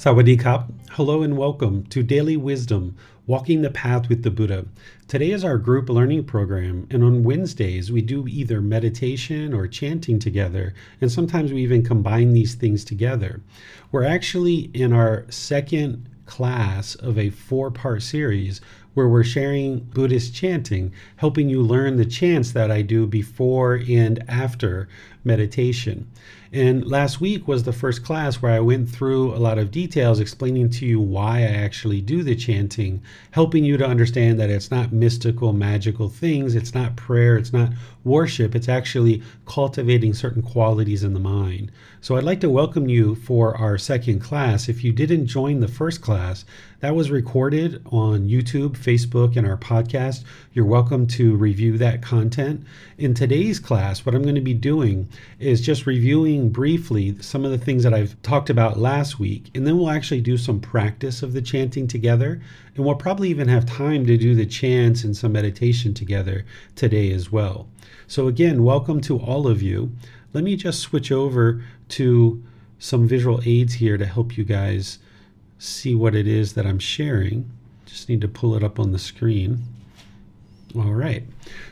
[0.00, 0.72] Sawadee Kap.
[0.92, 2.96] Hello and welcome to Daily Wisdom
[3.26, 4.64] Walking the Path with the Buddha.
[5.08, 10.18] Today is our group learning program, and on Wednesdays we do either meditation or chanting
[10.18, 13.42] together, and sometimes we even combine these things together.
[13.92, 18.62] We're actually in our second class of a four part series
[18.94, 24.24] where we're sharing Buddhist chanting, helping you learn the chants that I do before and
[24.28, 24.88] after
[25.24, 26.10] meditation.
[26.52, 30.18] And last week was the first class where I went through a lot of details
[30.18, 34.70] explaining to you why I actually do the chanting, helping you to understand that it's
[34.70, 37.70] not mystical, magical things, it's not prayer, it's not
[38.04, 41.70] worship, it's actually cultivating certain qualities in the mind.
[42.00, 44.68] So I'd like to welcome you for our second class.
[44.68, 46.44] If you didn't join the first class,
[46.80, 50.24] that was recorded on YouTube, Facebook, and our podcast.
[50.54, 52.64] You're welcome to review that content.
[52.96, 57.50] In today's class, what I'm going to be doing is just reviewing briefly some of
[57.50, 61.22] the things that I've talked about last week, and then we'll actually do some practice
[61.22, 62.40] of the chanting together.
[62.74, 67.12] And we'll probably even have time to do the chants and some meditation together today
[67.12, 67.68] as well.
[68.10, 69.92] So, again, welcome to all of you.
[70.32, 72.42] Let me just switch over to
[72.76, 74.98] some visual aids here to help you guys
[75.60, 77.48] see what it is that I'm sharing.
[77.86, 79.62] Just need to pull it up on the screen.
[80.76, 81.24] All right.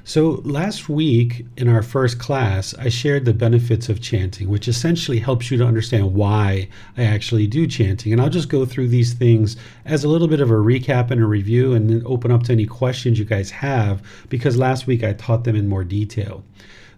[0.03, 5.21] So last week in our first class, I shared the benefits of chanting, which essentially
[5.21, 8.13] helps you to understand why I actually do chanting.
[8.13, 11.21] And I'll just go through these things as a little bit of a recap and
[11.21, 15.05] a review and then open up to any questions you guys have because last week
[15.05, 16.43] I taught them in more detail.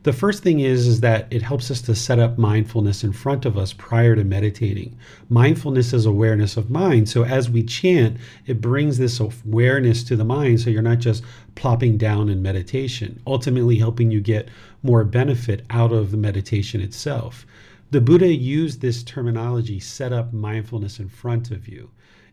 [0.03, 3.45] The first thing is is that it helps us to set up mindfulness in front
[3.45, 4.97] of us prior to meditating.
[5.29, 7.11] Mindfulness is awareness of mind.
[7.11, 11.23] So as we chant, it brings this awareness to the mind so you're not just
[11.61, 14.49] plopping down in meditation, ultimately helping you get
[14.83, 17.47] more benefit out of the meditation itself.
[17.91, 21.91] The Buddha used this terminology, set up mindfulness in front of you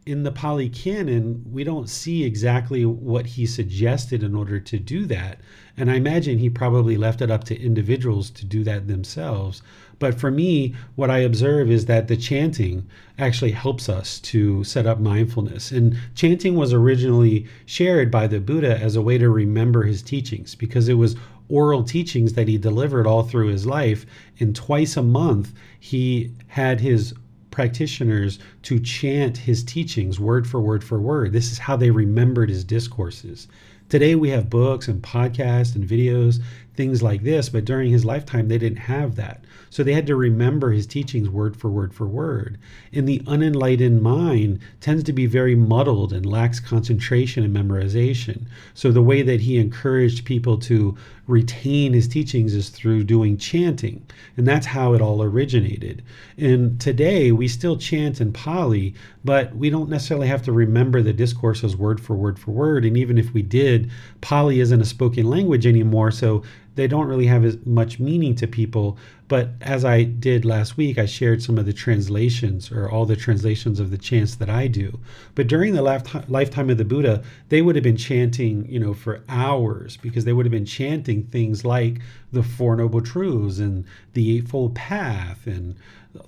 [0.08, 5.06] in the Pali Canon, we don't see exactly what he suggested in order to do
[5.08, 5.38] that.
[5.76, 9.62] And I imagine he probably left it up to individuals to do that themselves.
[10.00, 12.88] But for me, what I observe is that the chanting
[13.18, 15.72] actually helps us to set up mindfulness.
[15.72, 20.54] And chanting was originally shared by the Buddha as a way to remember his teachings
[20.54, 21.16] because it was
[21.50, 24.06] oral teachings that he delivered all through his life.
[24.40, 27.14] And twice a month, he had his
[27.50, 31.34] practitioners to chant his teachings word for word for word.
[31.34, 33.48] This is how they remembered his discourses.
[33.90, 36.40] Today we have books and podcasts and videos,
[36.78, 39.44] things like this, but during his lifetime they didn't have that.
[39.70, 42.58] So they had to remember his teachings word for word for word.
[42.94, 48.46] And the unenlightened mind tends to be very muddled and lacks concentration and memorization.
[48.74, 50.96] So the way that he encouraged people to
[51.28, 54.06] retain his teachings is through doing chanting.
[54.38, 56.02] And that's how it all originated.
[56.38, 58.96] And today we still chant in Pali,
[59.26, 62.86] but we don't necessarily have to remember the discourses word for word for word.
[62.86, 66.12] And even if we did, Pali isn't a spoken language anymore.
[66.12, 66.44] So
[66.78, 68.98] they don't really have as much meaning to people.
[69.28, 73.18] But as I did last week, I shared some of the translations or all the
[73.18, 74.98] translations of the chants that I do.
[75.36, 79.22] But during the lifetime of the Buddha, they would have been chanting, you know, for
[79.28, 82.00] hours because they would have been chanting things like
[82.32, 85.76] the Four Noble Truths and the Eightfold Path and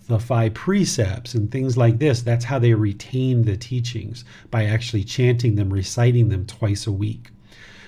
[0.08, 2.22] the five precepts and things like this.
[2.22, 7.30] That's how they retain the teachings by actually chanting them, reciting them twice a week.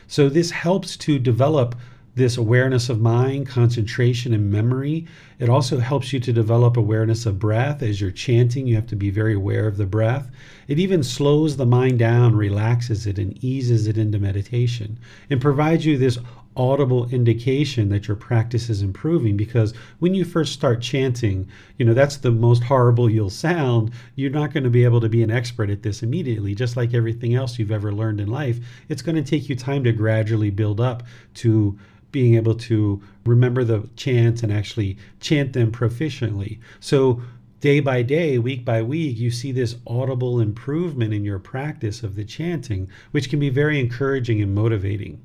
[0.07, 1.75] So this helps to develop
[2.15, 5.07] this awareness of mind, concentration, and memory.
[5.39, 7.81] It also helps you to develop awareness of breath.
[7.81, 10.29] As you're chanting, you have to be very aware of the breath.
[10.67, 14.99] It even slows the mind down, relaxes it, and eases it into meditation,
[15.29, 16.19] and provides you this
[16.57, 21.47] audible indication that your practice is improving because when you first start chanting,
[21.77, 23.91] you know, that's the most horrible you'll sound.
[24.15, 26.93] You're not going to be able to be an expert at this immediately, just like
[26.93, 28.59] everything else you've ever learned in life.
[28.89, 31.03] It's going to take you time to gradually build up
[31.35, 31.79] to
[32.11, 36.59] being able to remember the chants and actually chant them proficiently.
[36.79, 37.21] So
[37.61, 42.15] day by day, week by week, you see this audible improvement in your practice of
[42.15, 45.21] the chanting, which can be very encouraging and motivating.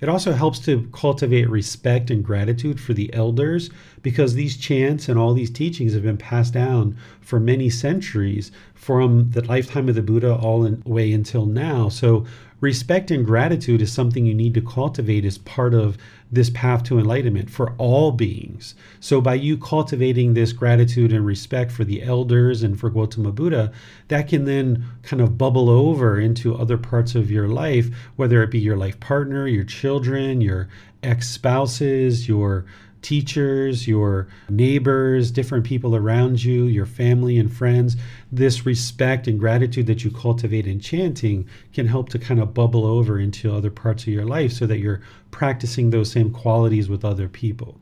[0.00, 3.68] It also helps to cultivate respect and gratitude for the elders
[4.00, 9.30] because these chants and all these teachings have been passed down for many centuries from
[9.32, 11.90] the lifetime of the Buddha all the way until now.
[11.90, 12.24] So,
[12.60, 15.98] respect and gratitude is something you need to cultivate as part of
[16.32, 18.74] this path to enlightenment for all beings.
[19.00, 23.72] So, by you cultivating this gratitude and respect for the elders and for Gautama Buddha,
[24.08, 28.50] that can then kind of bubble over into other parts of your life, whether it
[28.50, 30.68] be your life partner, your children, your
[31.02, 32.64] ex spouses, your
[33.02, 37.96] teachers, your neighbors, different people around you, your family and friends,
[38.30, 42.84] this respect and gratitude that you cultivate in chanting can help to kind of bubble
[42.84, 45.00] over into other parts of your life so that you're
[45.30, 47.79] practicing those same qualities with other people.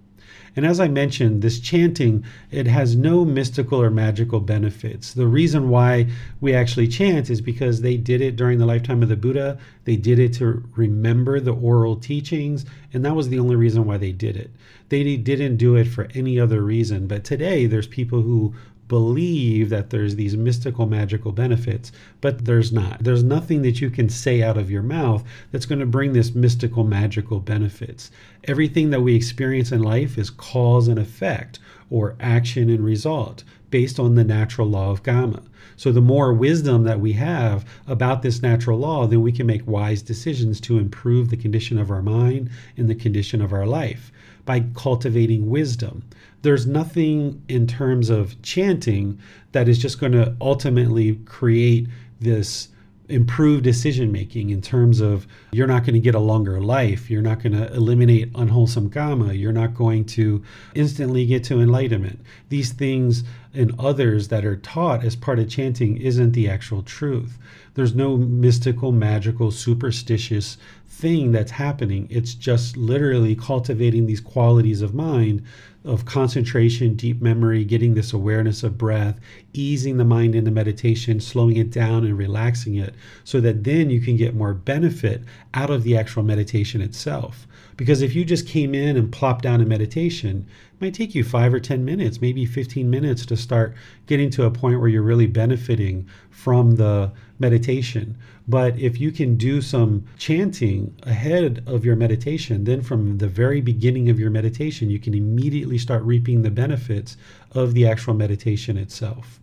[0.58, 5.14] And as I mentioned, this chanting, it has no mystical or magical benefits.
[5.14, 6.08] The reason why
[6.40, 9.56] we actually chant is because they did it during the lifetime of the Buddha.
[9.84, 13.99] They did it to remember the oral teachings, and that was the only reason why
[13.99, 14.50] they did it.
[14.88, 17.06] They didn't do it for any other reason.
[17.06, 18.52] But today, there's people who
[18.88, 23.05] believe that there's these mystical magical benefits, but there's not.
[23.05, 26.35] There's nothing that you can say out of your mouth that's going to bring this
[26.35, 28.11] mystical magical benefits.
[28.44, 31.58] Everything that we experience in life is cause and effect
[31.90, 35.43] or action and result based on the natural law of karma.
[35.76, 39.67] So the more wisdom that we have about this natural law, then we can make
[39.67, 44.11] wise decisions to improve the condition of our mind and the condition of our life
[44.44, 46.02] by cultivating wisdom
[46.43, 49.19] there's nothing in terms of chanting
[49.52, 51.88] that is just going to ultimately create
[52.20, 52.69] this
[53.08, 57.23] improved decision making in terms of you're not going to get a longer life you're
[57.23, 60.43] not going to eliminate unwholesome karma you're not going to
[60.75, 62.20] instantly get to enlightenment.
[62.50, 63.25] These things
[63.55, 67.38] and others that are taught as part of chanting isn't the actual truth.
[67.75, 72.08] There's no mystical magical superstitious thing that's happening.
[72.11, 75.43] It's just literally cultivating these qualities of mind
[75.88, 79.19] of concentration, deep memory, getting this awareness of breath,
[79.55, 82.94] easing the mind into meditation, slowing it down and relaxing it,
[83.25, 85.23] so that then you can get more benefit
[85.55, 87.46] out of the actual meditation itself.
[87.79, 91.25] Because if you just came in and plopped down in meditation, it might take you
[91.25, 93.75] five or 10 minutes, maybe 15 minutes to start
[94.06, 98.14] getting to a point where you're really benefiting from the meditation.
[98.49, 103.61] But if you can do some chanting ahead of your meditation, then from the very
[103.61, 107.19] beginning of your meditation, you can immediately start reaping the benefits
[107.53, 109.39] of the actual meditation itself.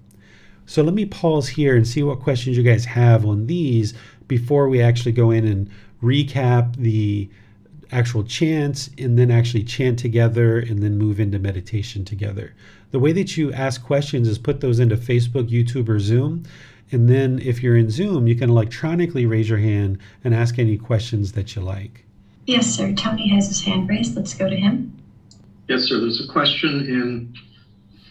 [0.66, 3.94] So let me pause here and see what questions you guys have on these
[4.28, 5.70] before we actually go in and
[6.02, 7.30] recap the
[7.92, 12.56] actual chants and then actually chant together and then move into meditation together.
[12.90, 16.44] The way that you ask questions is put those into Facebook, YouTube, or Zoom.
[16.96, 20.78] And then if you're in Zoom, you can electronically raise your hand and ask any
[20.78, 22.06] questions that you like.
[22.48, 22.94] Yes, sir.
[22.94, 24.16] Tony has his hand raised.
[24.16, 24.96] Let's go to him.
[25.68, 26.00] Yes, sir.
[26.00, 27.36] There's a question in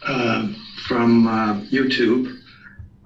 [0.03, 0.53] uh,
[0.87, 2.39] from uh, YouTube.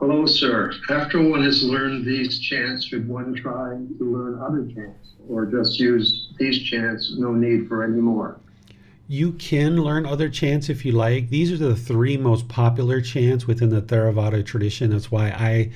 [0.01, 0.73] Hello, sir.
[0.91, 5.79] After one has learned these chants, should one try to learn other chants or just
[5.79, 7.15] use these chants?
[7.17, 8.41] No need for any more.
[9.11, 11.31] You can learn other chants if you like.
[11.31, 14.91] These are the three most popular chants within the Theravada tradition.
[14.91, 15.71] That's why I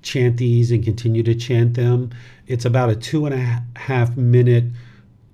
[0.00, 2.10] chant these and continue to chant them.
[2.46, 4.64] It's about a two and a half minute,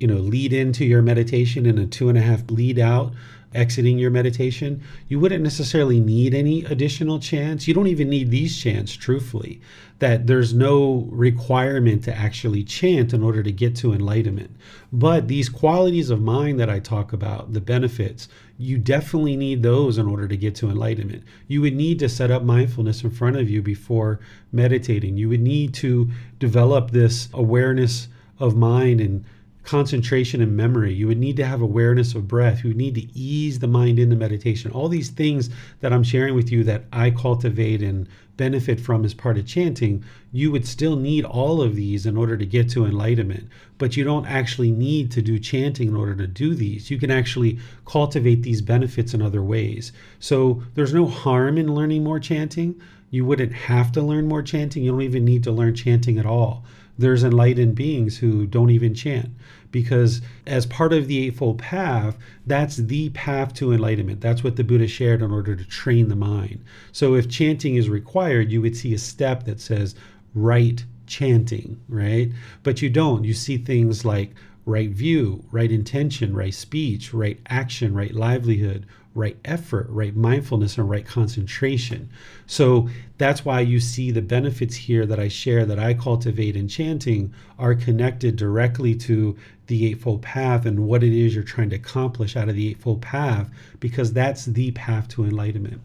[0.00, 3.12] you know, lead into your meditation and a two and a half lead out
[3.54, 7.68] exiting your meditation, you wouldn't necessarily need any additional chants.
[7.68, 9.61] You don't even need these chants, truthfully,
[10.00, 14.56] that there's no requirement to actually chant in order to get to enlightenment.
[14.92, 19.99] But these qualities of mind that I talk about, the benefits, you definitely need those
[19.99, 21.25] in order to get to enlightenment.
[21.49, 24.20] You would need to set up mindfulness in front of you before
[24.52, 25.16] meditating.
[25.16, 28.08] You would need to develop this awareness
[28.38, 29.25] of mind and
[29.64, 30.92] concentration and memory.
[30.92, 32.62] You would need to have awareness of breath.
[32.62, 34.71] You would need to ease the mind into meditation.
[34.71, 38.06] All these things that I'm sharing with you that I cultivate and
[38.37, 42.37] benefit from as part of chanting, you would still need all of these in order
[42.37, 43.49] to get to enlightenment.
[43.78, 46.90] But you don't actually need to do chanting in order to do these.
[46.90, 49.92] You can actually cultivate these benefits in other ways.
[50.18, 52.80] So there's no harm in learning more chanting.
[53.11, 54.83] You wouldn't have to learn more chanting.
[54.83, 56.64] You don't even need to learn chanting at all
[56.98, 59.30] there's enlightened beings who don't even chant.
[59.70, 64.20] Because as part of the eightfold path that's the path to enlightenment.
[64.20, 66.62] That's what the buddha shared in order to train the mind.
[66.92, 69.94] So if chanting is required you would see a step that says
[70.34, 72.30] right chanting right?
[72.62, 73.24] But you don't.
[73.24, 74.34] You see things like
[74.66, 80.90] right view right intention right speech right action right livelihood right effort, right mindfulness, and
[80.90, 82.11] right concentration.
[82.47, 86.66] So that's why you see the benefits here that I share that I cultivate in
[86.66, 91.76] chanting are connected directly to the Eightfold Path and what it is you're trying to
[91.76, 95.80] accomplish out of the Eightfold Path, because that's the path to enlightenment.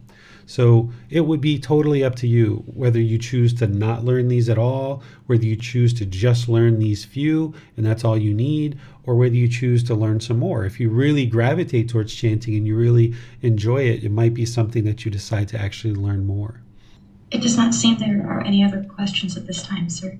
[0.46, 4.48] So it would be totally up to you whether you choose to not learn these
[4.48, 8.78] at all, whether you choose to just learn these few and that's all you need,
[9.04, 10.64] or whether you choose to learn some more.
[10.64, 14.84] If you really gravitate towards chanting and you really enjoy it, it might be something
[14.84, 16.60] that you decide to actually learn more.
[17.30, 20.18] It does not seem there are any other questions at this time, sir.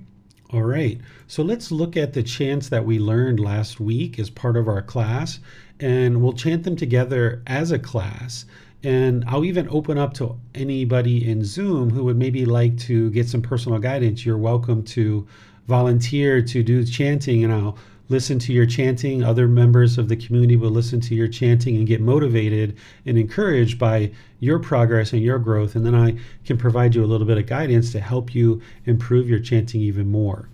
[0.53, 4.57] All right, so let's look at the chants that we learned last week as part
[4.57, 5.39] of our class,
[5.79, 8.47] and we'll chant them together as a class.
[8.82, 13.28] And I'll even open up to anybody in Zoom who would maybe like to get
[13.28, 14.25] some personal guidance.
[14.25, 15.26] You're welcome to
[15.68, 17.76] volunteer to do chanting, and I'll
[18.08, 19.22] listen to your chanting.
[19.22, 23.78] Other members of the community will listen to your chanting and get motivated and encouraged
[23.78, 25.76] by your progress and your growth.
[25.76, 29.28] And then I can provide you a little bit of guidance to help you improve
[29.28, 30.49] your chanting even more.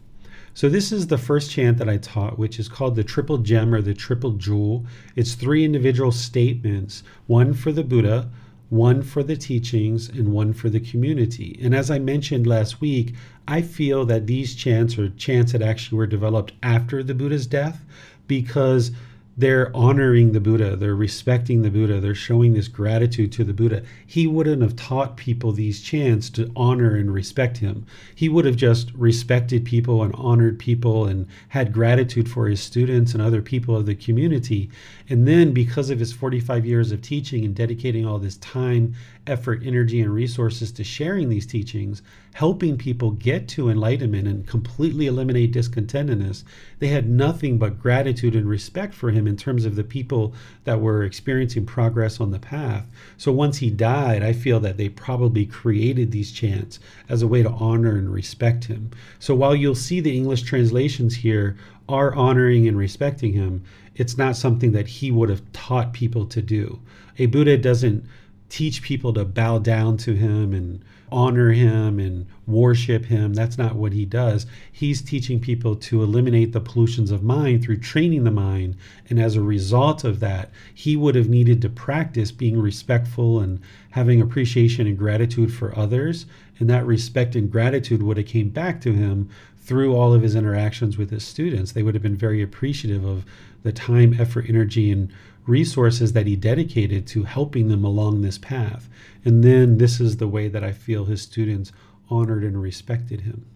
[0.56, 3.74] So this is the first chant that I taught, which is called the triple gem
[3.74, 4.86] or the triple jewel.
[5.14, 8.30] It's three individual statements, one for the Buddha,
[8.70, 11.58] one for the teachings, and one for the community.
[11.62, 13.12] And as I mentioned last week,
[13.46, 17.84] I feel that these chants or chants that actually were developed after the Buddha's death
[18.26, 18.92] because
[19.38, 23.82] they're honoring the Buddha, they're respecting the Buddha, they're showing this gratitude to the Buddha.
[24.06, 27.84] He wouldn't have taught people these chants to honor and respect him.
[28.14, 33.12] He would have just respected people and honored people and had gratitude for his students
[33.12, 34.70] and other people of the community.
[35.08, 38.94] And then, because of his 45 years of teaching and dedicating all this time,
[39.26, 42.02] effort, energy, and resources to sharing these teachings,
[42.34, 46.44] helping people get to enlightenment and completely eliminate discontentedness,
[46.78, 50.80] they had nothing but gratitude and respect for him in terms of the people that
[50.80, 52.86] were experiencing progress on the path.
[53.16, 56.78] So once he died, I feel that they probably created these chants
[57.08, 58.90] as a way to honor and respect him.
[59.18, 61.56] So while you'll see the English translations here
[61.88, 63.62] are honoring and respecting him,
[63.94, 66.80] it's not something that he would have taught people to do.
[67.18, 68.04] A Buddha doesn't
[68.48, 73.34] teach people to bow down to him and honor him and worship him.
[73.34, 74.46] That's not what he does.
[74.70, 78.76] He's teaching people to eliminate the pollutions of mind through training the mind.
[79.08, 83.60] And as a result of that, he would have needed to practice being respectful and
[83.90, 86.26] having appreciation and gratitude for others.
[86.58, 90.36] And that respect and gratitude would have came back to him through all of his
[90.36, 91.72] interactions with his students.
[91.72, 93.24] They would have been very appreciative of
[93.64, 95.12] the time, effort, energy, and
[95.46, 98.88] resources that he dedicated to helping them along this path.
[99.24, 101.72] And then this is the way that I feel his students
[102.10, 103.46] honored and respected him.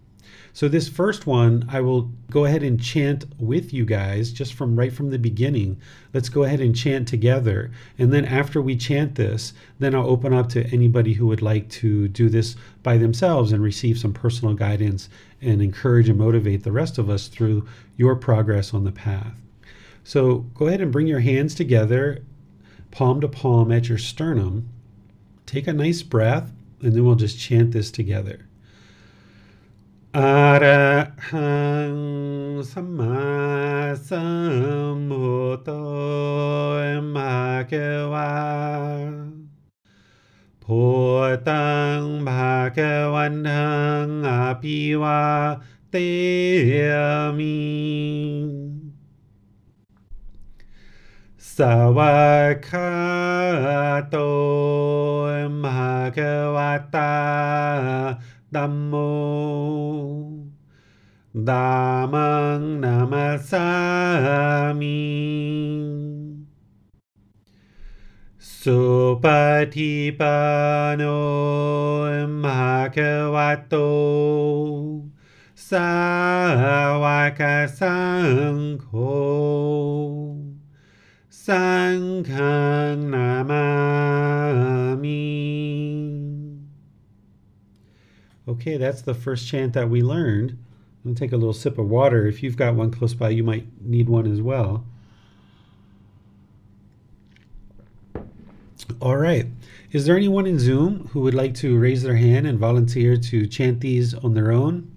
[0.52, 4.76] So this first one, I will go ahead and chant with you guys just from
[4.76, 5.76] right from the beginning.
[6.12, 7.70] Let's go ahead and chant together.
[7.99, 11.68] And then after we chant this, then I'll open up to anybody who would like
[11.70, 15.09] to do this by themselves and receive some personal guidance
[15.40, 17.66] and encourage and motivate the rest of us through
[17.97, 19.35] your progress on the path.
[20.04, 22.23] So go ahead and bring your hands together,
[22.90, 24.69] palm to palm at your sternum.
[25.47, 26.52] Take a nice breath,
[26.83, 28.47] and then we'll just chant this together.
[30.14, 31.11] Arahang
[32.64, 35.61] Samma Sambuddho
[37.14, 39.33] Bhagava
[40.66, 45.61] Bhutang Bhagavanthang Apiva
[45.92, 47.40] Teyami
[51.61, 51.67] ส
[51.99, 52.19] วา
[52.52, 52.93] กขา
[54.11, 54.17] โต
[55.62, 56.19] มหะก
[56.57, 56.59] ว
[56.95, 57.17] ตา
[58.55, 58.95] ดัมโม
[61.49, 61.73] ดา
[62.12, 63.69] มังนามาสา
[64.81, 65.00] มิ
[68.61, 68.81] สุ
[69.23, 69.25] ป
[69.75, 70.38] ฏิปั
[70.90, 71.02] นโน
[72.43, 72.99] มหะก
[73.35, 73.37] ว
[73.69, 73.75] โต
[75.69, 75.93] สา
[77.02, 77.05] ว
[77.40, 77.43] ก
[77.79, 78.00] สั
[78.55, 78.87] งโฆ
[81.42, 83.38] Sanghang Namami.
[88.47, 90.50] Okay, that's the first chant that we learned.
[90.50, 90.59] I'm
[91.02, 92.26] going to take a little sip of water.
[92.26, 94.85] If you've got one close by, you might need one as well.
[99.00, 99.47] All right.
[99.92, 103.47] Is there anyone in Zoom who would like to raise their hand and volunteer to
[103.47, 104.94] chant these on their own?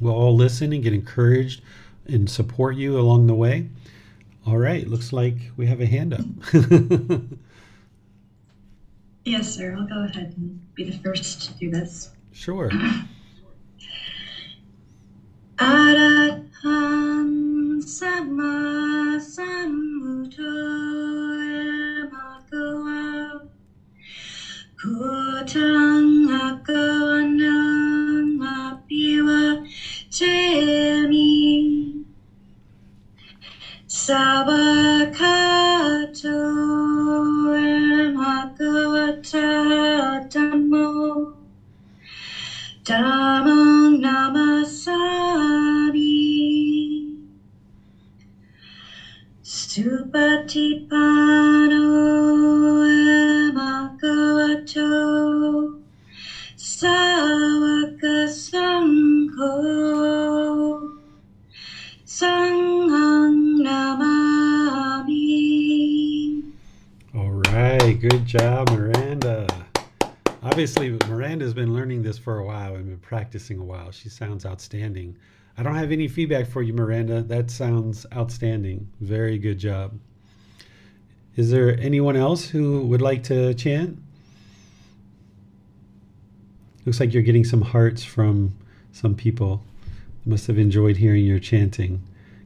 [0.00, 1.60] We'll all listen and get encouraged
[2.06, 3.68] and support you along the way.
[4.46, 6.26] All right, looks like we have a hand up.
[9.24, 9.76] Yes, sir.
[9.78, 12.10] I'll go ahead and be the first to do this.
[12.32, 12.70] sure.
[17.84, 20.50] Sama Sambuddho
[22.10, 23.48] Bhagava
[24.80, 26.21] Kutang
[34.12, 34.44] Savakato
[38.18, 39.48] Bhagavata
[40.30, 40.88] Dhammo
[42.84, 45.96] Dhammam Namasami.
[49.42, 50.84] Supatipano
[53.56, 54.90] Bhagavato
[56.56, 59.52] Savaka Sangho
[62.04, 62.81] Sangham
[67.94, 69.46] good job, Miranda.
[70.42, 73.90] Obviously, Miranda's been learning this for a while and been practicing a while.
[73.90, 75.16] She sounds outstanding.
[75.56, 77.22] I don't have any feedback for you, Miranda.
[77.22, 78.88] That sounds outstanding.
[79.00, 79.98] Very good job.
[81.36, 83.98] Is there anyone else who would like to chant?
[86.84, 88.52] Looks like you're getting some hearts from
[88.92, 89.62] some people.
[90.24, 92.02] Must have enjoyed hearing your chanting.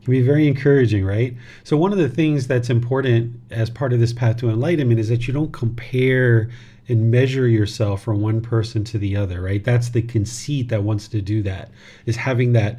[0.07, 1.37] Can be very encouraging, right?
[1.65, 5.09] So one of the things that's important as part of this path to enlightenment is
[5.09, 6.49] that you don't compare
[6.87, 9.65] and measure yourself from one person to the other, right?
[9.65, 11.73] That's the conceit that wants to do that.
[12.05, 12.79] Is having that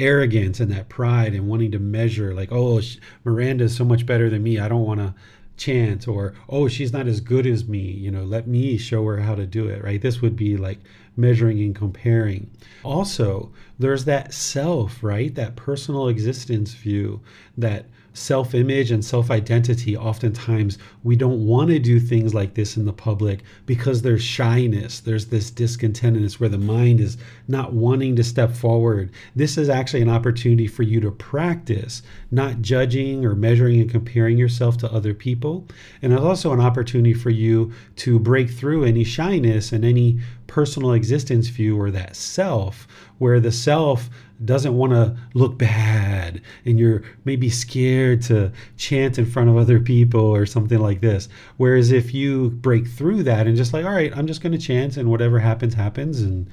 [0.00, 2.80] arrogance and that pride and wanting to measure like, "Oh,
[3.22, 4.58] Miranda is so much better than me.
[4.58, 5.14] I don't want to
[5.56, 9.18] chant or oh she's not as good as me you know let me show her
[9.18, 10.80] how to do it right this would be like
[11.16, 12.50] measuring and comparing.
[12.82, 15.34] Also there's that self right?
[15.34, 17.20] That personal existence view
[17.56, 22.76] that self image and self identity oftentimes we don't want to do things like this
[22.76, 28.16] in the public because there's shyness there's this discontentedness where the mind is not wanting
[28.16, 29.10] to step forward.
[29.36, 34.38] This is actually an opportunity for you to practice not judging or measuring and comparing
[34.38, 35.66] yourself to other people.
[36.02, 40.92] And it's also an opportunity for you to break through any shyness and any personal
[40.92, 42.86] existence view or that self
[43.18, 44.10] where the self
[44.46, 49.80] doesn't want to look bad and you're maybe scared to chant in front of other
[49.80, 51.28] people or something like this.
[51.56, 54.58] Whereas if you break through that and just like all right i'm just going to
[54.58, 56.48] chant and whatever happens happens and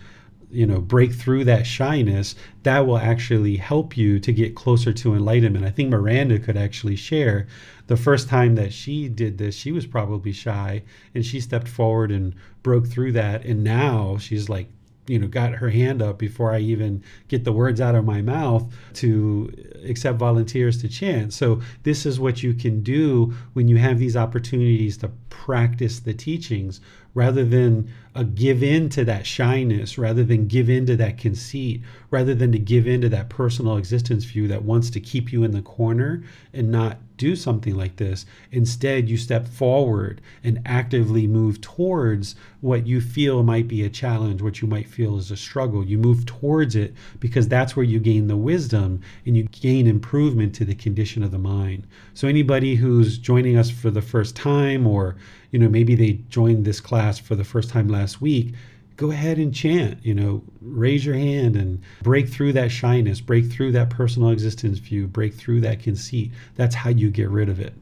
[0.49, 5.15] you know break through that shyness that will actually help you to get closer to
[5.15, 5.65] enlightenment.
[5.65, 7.47] I think miranda could actually share
[7.87, 10.83] the first time that she did this she was probably shy
[11.15, 14.67] and she stepped forward and broke through that and now she's like
[15.11, 18.21] you know got her hand up before i even get the words out of my
[18.21, 19.51] mouth to
[19.85, 21.33] accept volunteers to chant.
[21.33, 26.13] So this is what you can do when you have these opportunities to practice the
[26.13, 26.81] teachings
[27.13, 31.81] rather than uh, give in to that shyness rather than give in to that conceit
[32.09, 35.43] rather than to give in to that personal existence view that wants to keep you
[35.43, 36.21] in the corner
[36.53, 38.25] and not do something like this.
[38.51, 44.41] Instead, you step forward and actively move towards what you feel might be a challenge,
[44.41, 45.85] what you might feel is a struggle.
[45.85, 50.55] You move towards it because that's where you gain the wisdom and you gain improvement
[50.55, 51.85] to the condition of the mind.
[52.15, 55.15] So, anybody who's joining us for the first time, or
[55.51, 58.53] you know, maybe they joined this class for the first time last week,
[58.97, 63.51] go ahead and chant, you know, raise your hand and break through that shyness, break
[63.51, 66.31] through that personal existence view, break through that conceit.
[66.55, 67.73] That's how you get rid of it.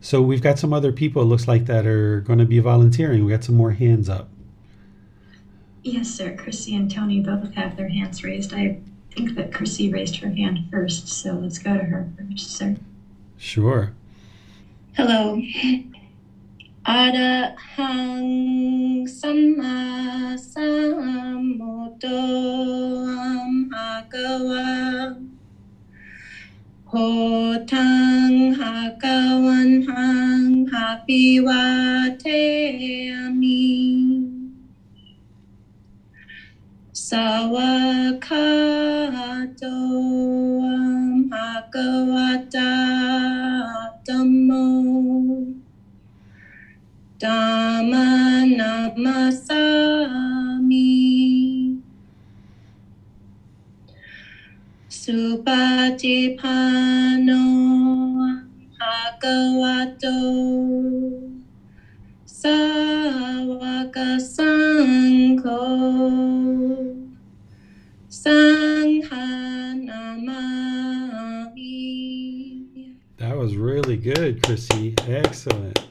[0.00, 3.24] So we've got some other people, it looks like, that are going to be volunteering.
[3.24, 4.28] We got some more hands up.
[5.82, 6.36] Yes, sir.
[6.36, 8.54] Chrissy and Tony both have their hands raised.
[8.54, 8.78] I
[9.10, 12.76] think that Chrissy raised her hand first, so let's go to her first, sir.
[13.38, 13.92] Sure.
[14.92, 15.40] Hello.
[16.86, 18.28] Arahang
[19.08, 22.20] Samma Sambuddho
[23.72, 25.16] Bhagava
[26.92, 32.42] Hotang Hakawan Hang Hapiwate
[36.92, 38.12] Sawakato
[41.32, 42.72] Bhagavata
[44.04, 45.63] Dhammo
[47.24, 49.24] Dhamma Namasami
[54.90, 56.04] Supatipano
[58.78, 60.20] Bhagavato
[62.26, 65.64] Sawaka Sangho
[68.10, 69.24] Sangha
[73.16, 74.94] That was really good, Chrissy.
[75.08, 75.83] Excellent.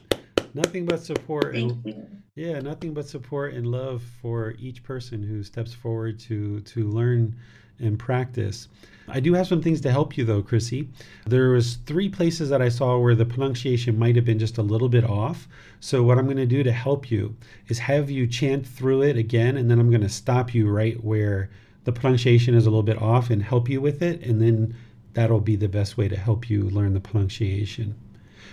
[0.54, 5.74] Nothing but support and yeah, nothing but support and love for each person who steps
[5.74, 7.36] forward to to learn
[7.80, 8.68] and practice.
[9.08, 10.88] I do have some things to help you though, Chrissy.
[11.26, 14.62] There was three places that I saw where the pronunciation might have been just a
[14.62, 15.48] little bit off.
[15.80, 17.36] So what I'm going to do to help you
[17.68, 21.02] is have you chant through it again and then I'm going to stop you right
[21.02, 21.50] where
[21.84, 24.74] the pronunciation is a little bit off and help you with it and then
[25.12, 27.94] that'll be the best way to help you learn the pronunciation.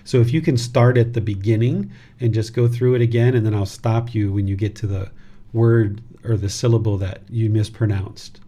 [0.03, 3.45] So if you can start at the beginning and just go through it again, and
[3.45, 5.11] then I'll stop you when you get to the
[5.53, 8.39] word or the syllable that you mispronounced.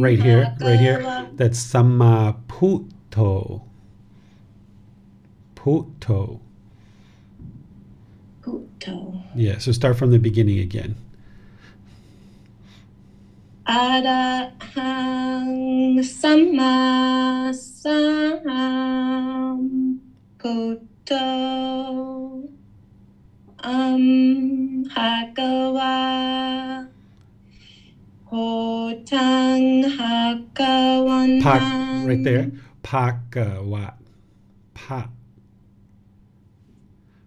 [0.00, 1.26] Right here, right here.
[1.34, 2.90] That's Samaputo.
[3.16, 3.62] Puto.
[5.54, 6.40] Puto.
[8.42, 9.22] Puto.
[9.34, 10.96] Yeah, so start from the beginning again.
[13.66, 15.50] Arahang
[15.98, 18.06] sama sambuddho.
[23.66, 25.98] Um hagawa.
[28.30, 31.42] Hotang hagawan.
[31.42, 31.62] Pak,
[32.06, 32.54] right there.
[32.86, 33.98] Pakawat.
[34.78, 35.10] Pa.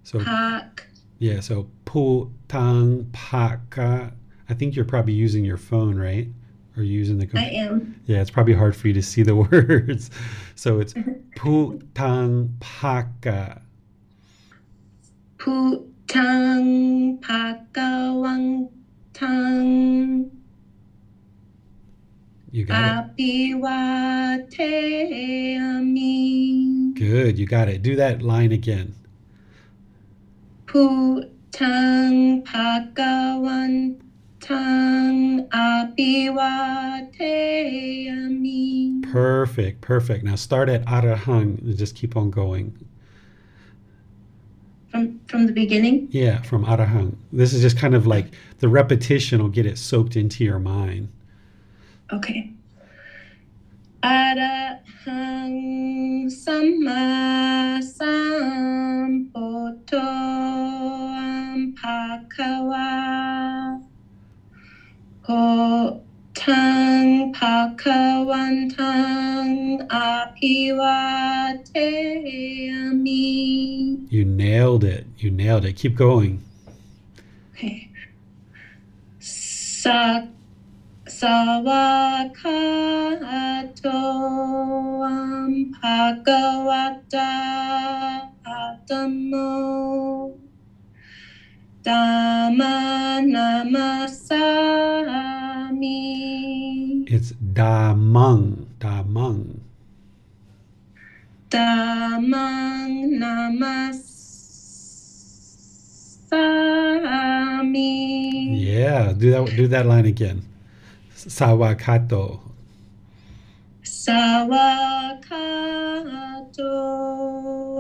[0.08, 0.88] So Pak.
[1.20, 4.16] yeah, so putang paka.
[4.50, 6.28] I think you're probably using your phone, right?
[6.76, 8.02] Or using the I am.
[8.08, 10.10] Yeah, it's probably hard for you to see the words.
[10.56, 10.94] So it's
[11.36, 13.62] putang paka.
[15.38, 18.70] Putang pakawang
[19.14, 20.32] tang.
[22.52, 23.30] You got it.
[26.96, 27.84] Good, you got it.
[27.84, 28.96] Do that line again.
[30.66, 34.09] Putang pakawan
[34.50, 35.48] tang.
[39.12, 40.24] Perfect, perfect.
[40.24, 42.78] Now start at arahang and just keep on going.
[44.92, 46.08] From from the beginning.
[46.12, 47.16] Yeah, from arahang.
[47.32, 51.10] This is just kind of like the repetition will get it soaked into your mind.
[52.12, 52.52] Okay.
[54.04, 55.60] Arahang
[56.32, 59.20] sama sambuddho
[61.60, 63.39] ampakawa.
[65.30, 66.02] Ho
[66.34, 71.86] tang pakawantang apiwate
[72.74, 74.10] ami.
[74.10, 75.06] You nailed it.
[75.20, 75.76] You nailed it.
[75.76, 76.42] Keep going.
[77.54, 77.92] Okay.
[79.22, 80.26] Sa
[81.06, 82.34] sawakato
[85.06, 87.30] ampagawata
[88.42, 90.34] atamo
[91.84, 94.30] dhamma namasami
[97.08, 98.68] It's damang.
[98.80, 99.60] Damang.
[101.50, 103.90] dhammang namasami
[108.62, 110.46] Yeah, do that do that line again.
[111.16, 112.49] Sawakato.
[114.00, 115.20] Sawakato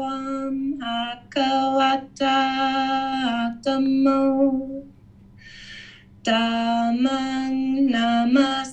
[0.04, 2.36] amhakawata
[3.64, 4.28] tamo
[6.20, 8.68] Dhammang namasami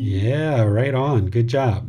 [0.00, 1.28] Yeah, right on.
[1.28, 1.84] Good job.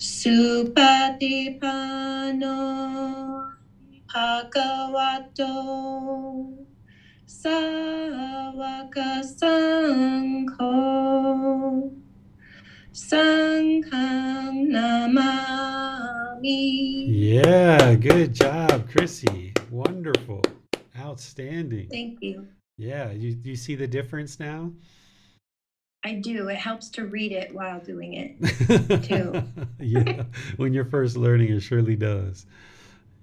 [0.00, 2.56] Supatipano
[4.08, 5.52] Bhagavato
[7.26, 10.62] Sawaka Sangho
[12.92, 16.46] Sanghang Namami.
[17.08, 19.52] Yeah, good job, Chrissy.
[19.70, 20.42] Wonderful.
[20.96, 21.88] Outstanding.
[21.90, 22.46] Thank you.
[22.78, 24.72] Yeah, you you see the difference now?
[26.04, 26.48] I do.
[26.48, 28.38] It helps to read it while doing it.
[29.04, 29.42] Too.
[29.80, 30.22] yeah,
[30.56, 32.46] when you're first learning, it surely does.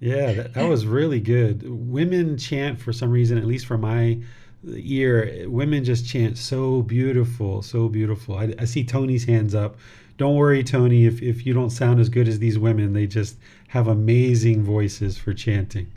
[0.04, 1.63] Yeah, that, that was really good.
[1.66, 4.20] Women chant for some reason, at least for my
[4.68, 8.36] ear, women just chant so beautiful, so beautiful.
[8.36, 9.78] I, I see Tony's hands up.
[10.18, 13.38] Don't worry, Tony, if, if you don't sound as good as these women, they just
[13.70, 15.89] have amazing voices for chanting.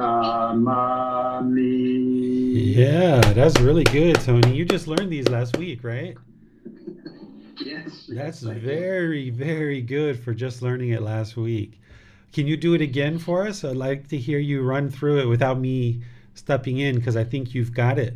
[2.76, 4.56] Yeah, that's really good, Tony.
[4.56, 6.18] You just learned these last week, right?
[7.64, 8.10] Yes.
[8.10, 11.80] That's yes, very, very good for just learning it last week.
[12.34, 13.64] Can you do it again for us?
[13.64, 16.02] I'd like to hear you run through it without me
[16.34, 18.16] stepping in because I think you've got it.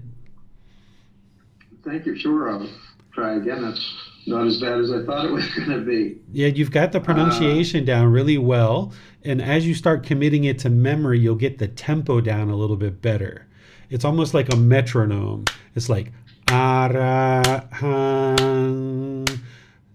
[1.84, 2.18] Thank you.
[2.18, 2.68] Sure, I'll
[3.14, 3.62] try again.
[3.62, 3.86] That's
[4.28, 6.18] not as bad as I thought it was going to be.
[6.32, 8.92] Yeah, you've got the uh, pronunciation down really well.
[9.24, 12.78] And as you start committing it to memory, you'll get the tempo down a little
[12.78, 13.48] bit better.
[13.90, 15.46] It's almost like a metronome.
[15.76, 16.12] It's like
[16.48, 17.86] Arahang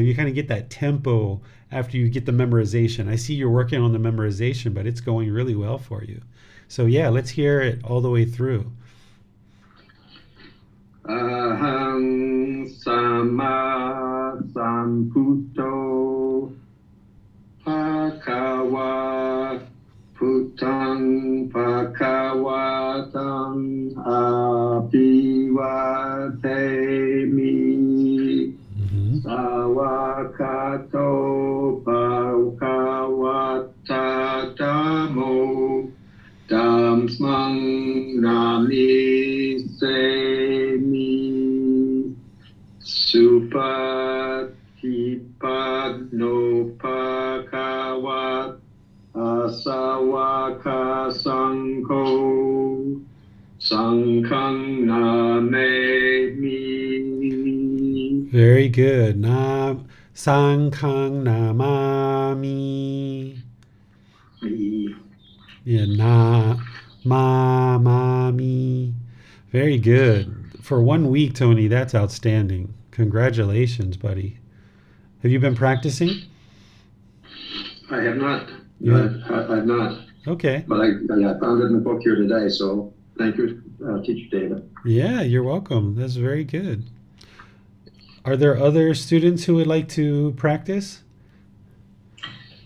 [0.00, 3.10] you kind of get that tempo after you get the memorization.
[3.10, 6.22] I see you're working on the memorization, but it's going really well for you.
[6.68, 8.72] So yeah, let's hear it all the way through.
[11.04, 16.50] Ahang sama samputo
[17.66, 19.60] pakawa
[20.16, 21.52] putang
[26.82, 27.52] apivatemi
[28.72, 29.20] Mhm.
[29.22, 31.10] sawakato
[31.84, 34.04] pakawata
[34.58, 35.34] damo
[36.48, 37.60] damsmang
[38.20, 41.12] nami semi
[45.32, 48.56] supatipadno pakawat
[49.12, 52.04] asawaka sangko
[58.30, 59.18] Very good.
[59.18, 63.38] Nam Sangkang Namami.
[65.64, 66.58] Yeah, na
[67.04, 68.92] ma ma mi.
[69.50, 70.34] Very good.
[70.60, 72.74] For one week, Tony, that's outstanding.
[72.90, 74.38] Congratulations, buddy.
[75.22, 76.10] Have you been practicing?
[77.90, 78.50] I have not.
[78.80, 79.08] Yeah.
[79.30, 79.98] I, I have not.
[80.26, 80.62] Okay.
[80.68, 84.38] But I, I found it in the book here today, so thank you, uh, Teacher
[84.38, 84.70] David.
[84.84, 85.94] Yeah, you're welcome.
[85.94, 86.84] That's very good.
[88.24, 91.02] Are there other students who would like to practice?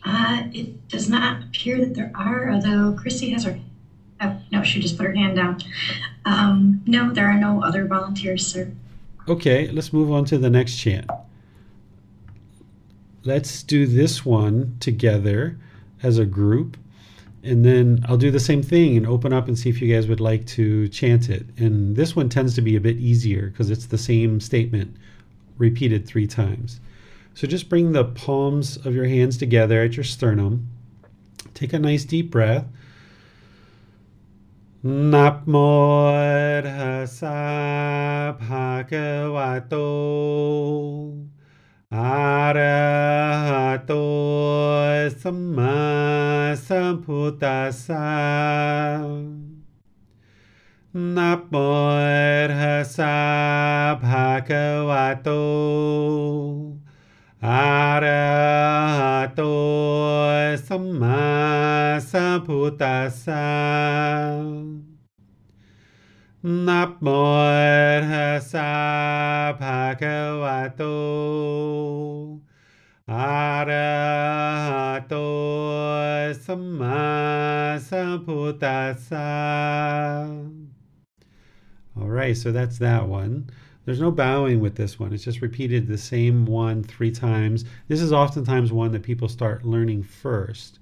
[0.04, 3.58] Uh, it does not appear that there are, although Chrissy has her.
[4.20, 5.58] Oh, no, she just put her hand down.
[6.24, 8.72] Um, no, there are no other volunteers, sir.
[9.28, 11.10] Okay, let's move on to the next chant.
[13.24, 15.58] Let's do this one together
[16.02, 16.76] as a group,
[17.46, 20.08] and then I'll do the same thing and open up and see if you guys
[20.08, 21.46] would like to chant it.
[21.56, 24.96] And this one tends to be a bit easier because it's the same statement
[25.56, 26.80] repeated three times.
[27.34, 30.68] So just bring the palms of your hands together at your sternum.
[31.54, 32.66] Take a nice deep breath.
[37.06, 39.76] Tassa Bhagavato
[42.04, 43.98] आरहतो अरहतो
[45.22, 48.02] सम्मसम्भुतसा
[51.16, 53.12] नपोर्हसा
[54.02, 55.38] भगवतो
[57.42, 59.48] अरहतो
[60.68, 61.26] सम्मसम्भुतसा
[66.46, 66.86] Arahato Samma
[67.58, 70.80] Sambuddhassa Namo Tassa Arahato Samma Sambuddhassa Namo Tassa Bhagavato
[73.08, 75.24] Arahato
[76.36, 79.24] Samma Sambuddhassa
[81.98, 83.48] all right, so that's that one.
[83.86, 85.14] There's no bowing with this one.
[85.14, 87.64] It's just repeated the same one three times.
[87.88, 90.78] This is oftentimes one that people start learning first.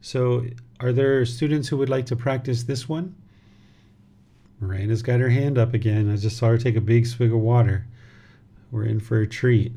[0.00, 0.46] So,
[0.78, 3.16] are there students who would like to practice this one?
[4.62, 6.08] Miranda's got her hand up again.
[6.08, 7.84] I just saw her take a big swig of water.
[8.70, 9.72] We're in for a treat.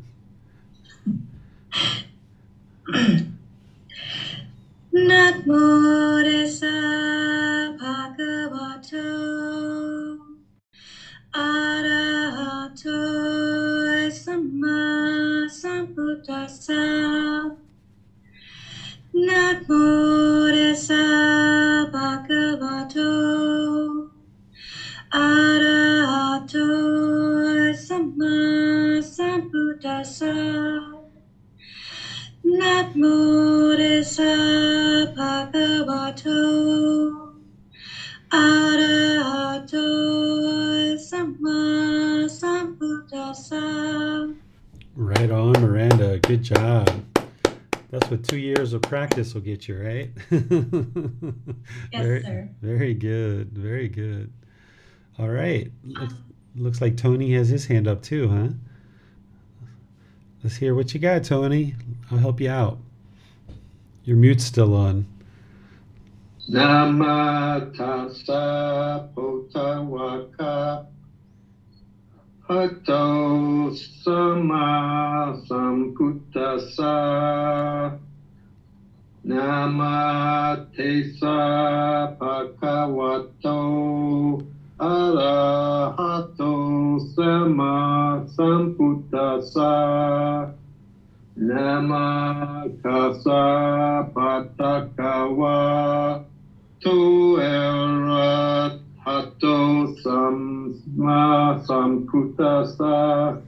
[11.33, 12.85] Arahato
[14.11, 15.49] Sama
[25.15, 26.67] Arahato
[27.73, 30.35] Sama Sambuddhassa
[32.43, 33.55] Namo
[34.05, 36.39] Tassa Bhagavato
[38.29, 39.87] Arahato
[40.99, 43.63] Sama Sambuddhassa.
[44.95, 46.19] Right on, Miranda.
[46.19, 46.89] Good job.
[47.89, 50.11] That's what two years of practice will get you, right?
[51.91, 52.49] Yes, very, sir.
[52.61, 53.51] Very good.
[53.53, 54.31] Very good.
[55.17, 55.71] All right.
[55.83, 56.13] Looks,
[56.55, 58.49] looks like Tony has his hand up too, huh?
[60.43, 61.75] Let's hear what you got, Tony.
[62.11, 62.77] I'll help you out.
[64.03, 65.05] Your mute's still on.
[66.47, 70.85] Nama tassa potawaka
[72.47, 76.93] hato sama sambuddhassa
[79.23, 83.57] Nama tessa bhagavato
[84.79, 86.51] arahato
[87.15, 89.71] sama sambuddhassa
[91.37, 95.59] Nama kasa patakawa
[96.79, 103.41] tu erat hato samma sambuddhassa.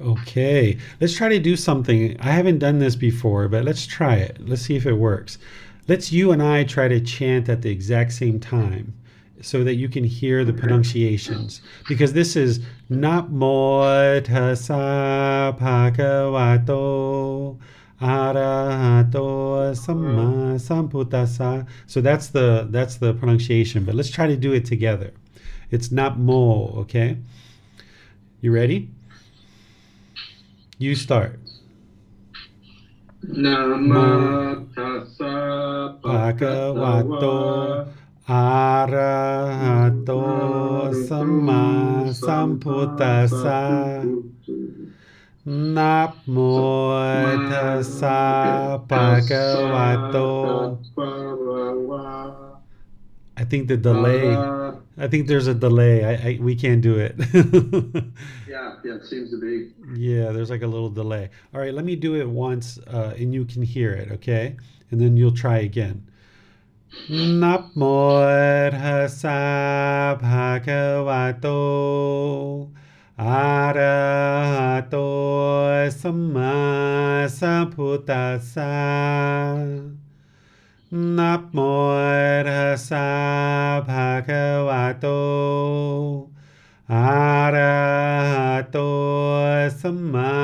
[0.00, 2.16] Okay, let's try to do something.
[2.18, 4.38] I haven't done this before, but let's try it.
[4.40, 5.38] Let's see if it works.
[5.86, 8.94] Let's you and I try to chant at the exact same time
[9.42, 11.60] so that you can hear the pronunciations.
[11.88, 17.58] Because this is Namo Tassa Bhagavato
[18.00, 21.66] Arahato Samma Sambuddhassa.
[21.86, 25.12] So that's the that's the pronunciation, but let's try to do it together.
[25.70, 27.18] It's Namo, okay?
[28.40, 28.90] You ready?
[30.78, 31.38] You start.
[33.22, 35.96] Nama tassa
[38.32, 40.16] Arahato
[41.06, 43.60] Samma Sambuddhassa
[45.46, 46.48] Namo
[47.50, 50.78] Tassa Bhagavato
[53.36, 54.34] I think the delay
[54.98, 56.04] I think there's a delay.
[56.04, 57.16] I, I we can't do it.
[58.48, 59.72] Yeah, yeah, it seems to be.
[59.98, 61.30] Yeah, there's like a little delay.
[61.54, 64.56] All right, let me do it once uh, and you can hear it, okay?
[64.90, 66.06] And then you'll try again.
[67.42, 67.82] นับหม
[68.68, 68.84] ดท
[69.22, 69.42] สา
[70.24, 70.68] ภะค
[71.08, 71.46] วะโต
[73.22, 74.00] อาระ
[74.54, 74.96] หะโต
[76.00, 76.58] สัมมา
[77.38, 78.76] สัพพุทธัสสะ
[81.18, 81.58] นับโม
[82.48, 83.08] ทัสา
[83.88, 85.06] ภะคะวะโต
[86.92, 87.78] อะระ
[88.32, 88.78] หะโต
[89.80, 90.34] สัมมา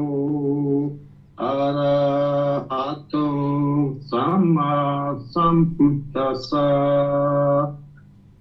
[2.57, 3.27] arahato
[4.09, 6.67] samma sambuddhassa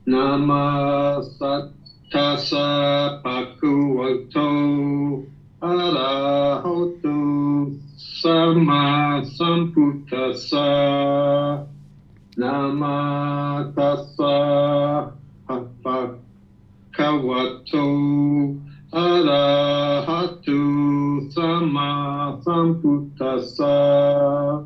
[0.08, 1.22] Nama
[2.12, 5.24] tassa bhagavato
[5.62, 7.16] arahato
[7.98, 11.66] samma sambuddhassa
[12.38, 15.12] Nama tassa
[15.48, 16.26] bhagavato
[16.96, 18.56] Kawato
[18.94, 20.60] Arahatu
[21.30, 24.65] Sama Sambuddhassa.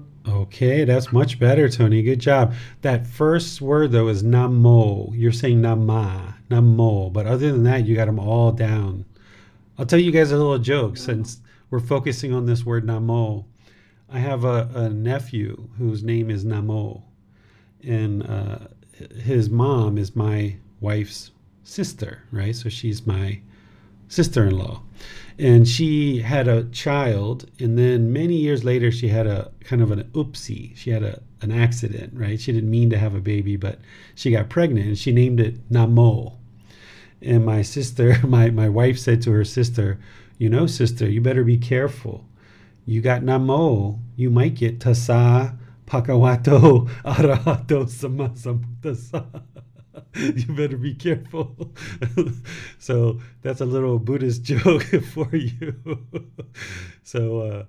[0.61, 2.01] Okay, that's much better, Tony.
[2.01, 2.53] Good job.
[2.81, 5.09] That first word though is namo.
[5.15, 9.05] You're saying nama, namo, but other than that, you got them all down.
[9.77, 13.45] I'll tell you guys a little joke since we're focusing on this word namo.
[14.11, 17.03] I have a, a nephew whose name is Namo,
[17.81, 18.57] and uh,
[19.15, 21.31] his mom is my wife's
[21.63, 22.53] sister, right?
[22.53, 23.39] So she's my
[24.09, 24.81] sister in law.
[25.39, 29.89] And she had a child, and then many years later, she had a kind of
[29.89, 30.75] an oopsie.
[30.75, 32.37] She had a, an accident, right?
[32.37, 33.79] She didn't mean to have a baby, but
[34.15, 36.35] she got pregnant and she named it Namo.
[37.21, 39.97] And my sister, my, my wife said to her sister,
[40.37, 42.25] You know, sister, you better be careful.
[42.85, 49.25] You got Namo, you might get tasa Pakawato, Arahato, Sama Sambuddhassa.
[50.15, 51.55] you better be careful.
[52.79, 55.75] so that's a little Buddhist joke for you.
[57.03, 57.63] so uh,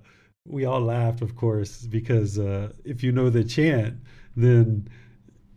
[0.45, 3.97] we all laughed, of course, because uh, if you know the chant,
[4.35, 4.87] then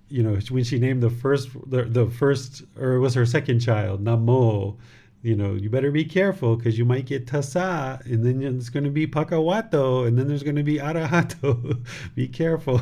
[0.09, 3.61] you know when she named the first the, the first or it was her second
[3.61, 4.77] child namo
[5.23, 8.85] you know you better be careful because you might get tasa and then it's going
[8.85, 12.81] to be pakawato and then there's going to be arahato be careful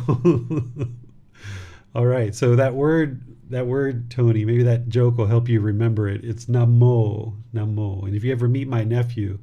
[1.94, 3.22] all right so that word
[3.52, 8.14] that word tony maybe that joke will help you remember it it's namo namo and
[8.14, 9.38] if you ever meet my nephew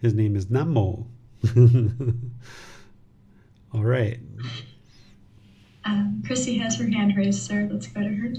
[0.00, 1.06] his name is namo
[3.74, 4.18] all right
[5.84, 7.66] Um, Chrissy has her hand raised, sir.
[7.70, 8.34] Let's go to her.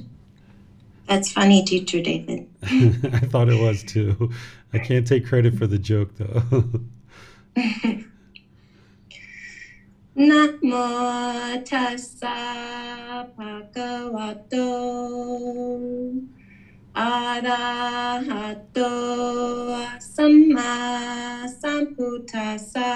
[1.07, 2.47] That's funny, teacher David.
[2.61, 4.31] I thought it was too.
[4.73, 6.43] I can't take credit for the joke though.
[10.19, 12.35] Namo tassa
[13.37, 14.67] bhagavato
[16.93, 18.91] arahato
[19.97, 22.91] samma sambuddhassa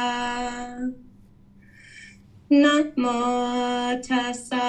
[2.51, 3.19] Namo
[4.05, 4.67] tassa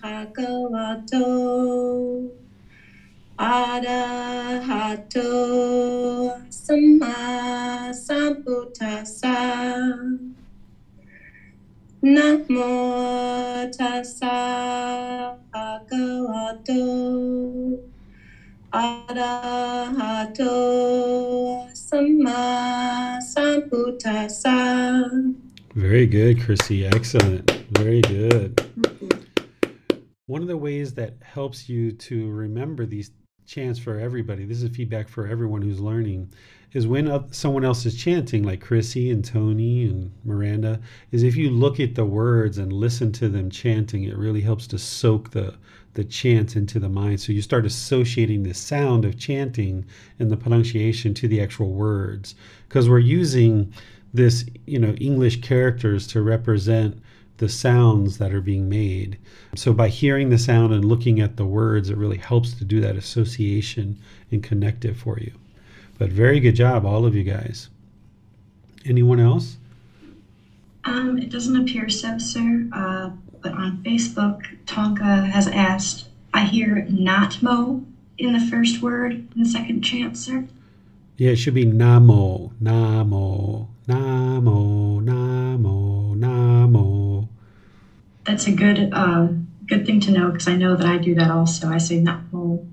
[0.00, 1.26] bhagavato
[3.36, 5.28] arahato
[6.48, 9.36] samma sambuddhassa
[12.04, 16.80] Namo tassa bhagavato
[18.72, 20.50] arahato
[21.72, 24.56] samma sambuddhassa
[25.76, 26.86] Very good, Chrissy.
[26.86, 27.48] Excellent.
[27.78, 28.56] Very good.
[28.56, 29.18] Mm-hmm.
[30.26, 33.12] One of the ways that helps you to remember these
[33.46, 36.32] chants for everybody, this is feedback for everyone who's learning,
[36.72, 41.50] is when someone else is chanting, like Chrissy and Tony and Miranda, is if you
[41.50, 45.54] look at the words and listen to them chanting, it really helps to soak the
[45.94, 47.20] the chant into the mind.
[47.20, 49.84] So you start associating the sound of chanting
[50.18, 52.34] and the pronunciation to the actual words.
[52.66, 53.74] Because we're using
[54.12, 57.00] this you know english characters to represent
[57.38, 59.18] the sounds that are being made
[59.54, 62.80] so by hearing the sound and looking at the words it really helps to do
[62.80, 63.98] that association
[64.30, 65.32] and connect it for you
[66.02, 67.70] but very good job all of you guys
[68.84, 69.56] anyone else
[70.84, 76.84] um, it doesn't appear so sir uh, but on facebook tonka has asked i hear
[76.88, 77.84] not mo
[78.18, 80.44] in the first word in the second chant sir
[81.18, 87.28] yeah it should be namo namo Namo, Namo, Namo.
[88.22, 89.26] That's a good uh,
[89.66, 91.68] good thing to know because I know that I do that also.
[91.68, 92.64] I say Namo.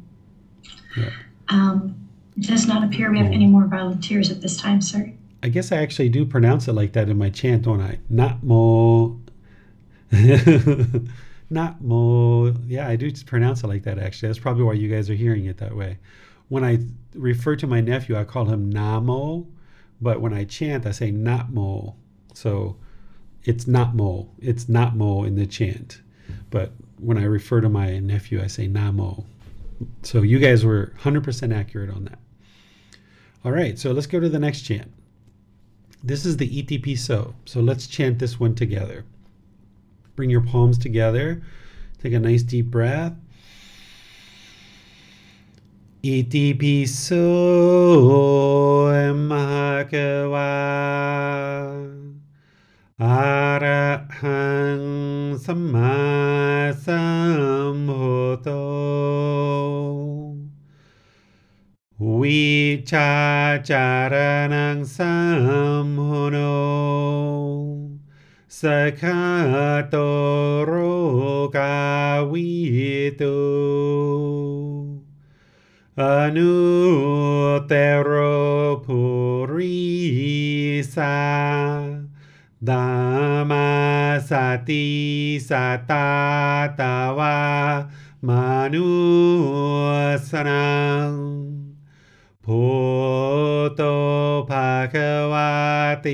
[0.96, 1.10] Yeah.
[1.50, 1.99] Um,
[2.40, 5.12] it does not appear we have any more volunteers at this time, sir.
[5.42, 8.00] I guess I actually do pronounce it like that in my chant, don't I?
[8.10, 9.20] Not mo.
[11.52, 12.56] Not Namo.
[12.68, 14.30] Yeah, I do pronounce it like that actually.
[14.30, 15.98] That's probably why you guys are hearing it that way.
[16.48, 16.80] When I
[17.14, 19.48] refer to my nephew, I call him Namo
[20.02, 21.96] but when I chant, I say not mo.
[22.34, 22.78] So
[23.44, 24.30] it's not mo.
[24.40, 26.02] It's not mo in the chant.
[26.50, 29.26] But when I refer to my nephew, I say namo.
[30.04, 32.20] So you guys were 100% accurate on that.
[33.46, 34.92] All right, so let's go to the next chant.
[36.04, 37.36] This is the ETP So.
[37.46, 39.06] So let's chant this one together.
[40.16, 41.42] Bring your palms together.
[42.02, 43.14] Take a nice deep breath.
[46.02, 47.18] Iti piso
[48.88, 50.48] mahakawa
[53.00, 54.86] arahang
[55.36, 58.60] samma samhoto
[62.02, 63.64] विचाचरणं
[64.88, 66.43] संमुनो
[68.52, 70.06] सखातो
[70.70, 71.66] रोगावितु
[76.08, 77.16] अनुतेरो
[78.88, 79.52] पुरीसा
[82.70, 83.68] दामा
[84.30, 84.88] सति
[85.50, 86.06] सता
[86.80, 87.36] तवा
[88.30, 88.70] मनुसनाम्
[92.50, 96.10] sakato roka vitu Anutero Dhamma Sati Satatawa Manusanang Poto Pakawati.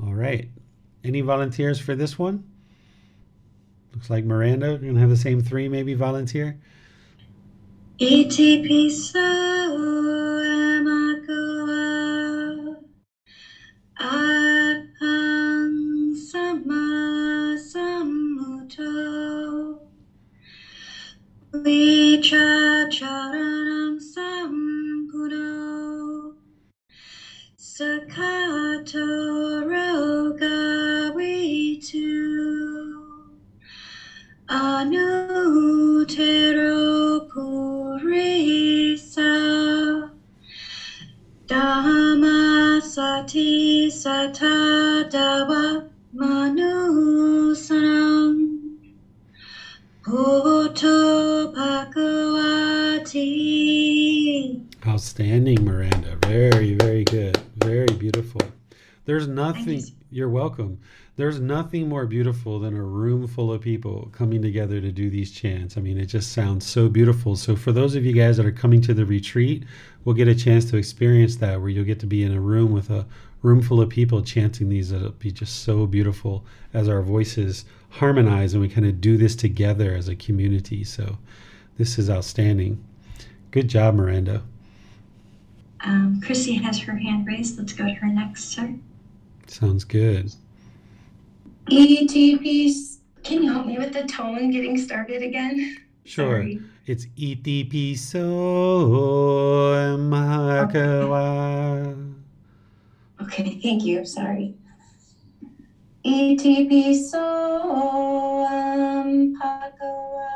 [0.00, 0.48] All right.
[1.04, 2.44] Any volunteers for this one?
[3.92, 6.60] Looks like Miranda, you're going to have the same three maybe volunteer.
[8.00, 8.90] ETP
[59.56, 59.92] nothing, you.
[60.10, 60.78] you're welcome.
[61.16, 65.32] There's nothing more beautiful than a room full of people coming together to do these
[65.32, 65.76] chants.
[65.76, 67.34] I mean, it just sounds so beautiful.
[67.34, 69.64] So, for those of you guys that are coming to the retreat,
[70.04, 72.72] we'll get a chance to experience that where you'll get to be in a room
[72.72, 73.04] with a
[73.42, 74.92] room full of people chanting these.
[74.92, 79.34] It'll be just so beautiful as our voices harmonize and we kind of do this
[79.34, 80.84] together as a community.
[80.84, 81.18] So,
[81.78, 82.84] this is outstanding.
[83.50, 84.42] Good job, Miranda.
[85.80, 87.58] Um, Chrissy has her hand raised.
[87.58, 88.74] Let's go to her next, sir.
[89.50, 90.32] Sounds good.
[91.66, 92.98] ETPs.
[93.24, 95.76] Can you help me with the tone getting started again?
[96.04, 96.42] Sure.
[96.42, 96.60] Sorry.
[96.86, 98.24] It's ETP so.
[103.20, 104.06] Okay, thank you.
[104.06, 104.54] Sorry.
[106.06, 110.32] ETP soam bhagawa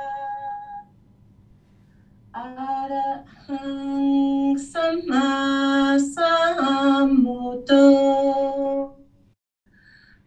[2.36, 5.22] arahang sama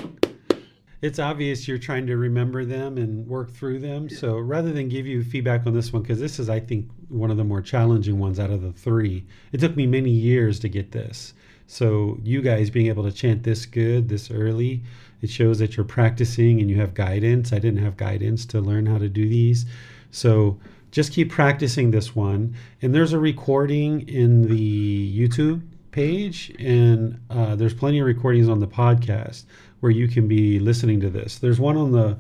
[1.02, 4.08] It's obvious you're trying to remember them and work through them.
[4.08, 7.32] So rather than give you feedback on this one, because this is, I think, one
[7.32, 10.70] of the more challenging ones out of the three, it took me many years to
[10.70, 11.34] get this.
[11.68, 14.84] So you guys being able to chant this good, this early,
[15.22, 17.52] it shows that you're practicing and you have guidance.
[17.52, 19.66] I didn't have guidance to learn how to do these.
[20.12, 20.58] So
[20.92, 22.56] just keep practicing this one.
[22.82, 25.62] And there's a recording in the YouTube
[25.94, 29.46] page, and uh, there's plenty of recordings on the podcast
[29.80, 31.38] where you can be listening to this.
[31.38, 32.18] There's one on the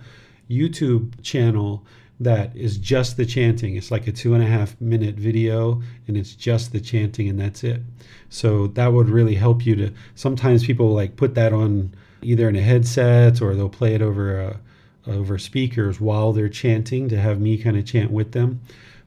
[0.49, 1.85] YouTube channel
[2.19, 3.75] that is just the chanting.
[3.75, 7.39] It's like a two and a half minute video, and it's just the chanting, and
[7.39, 7.81] that's it.
[8.29, 9.91] So that would really help you to.
[10.15, 14.39] Sometimes people like put that on either in a headset or they'll play it over
[14.39, 14.59] a,
[15.07, 18.61] over speakers while they're chanting to have me kind of chant with them.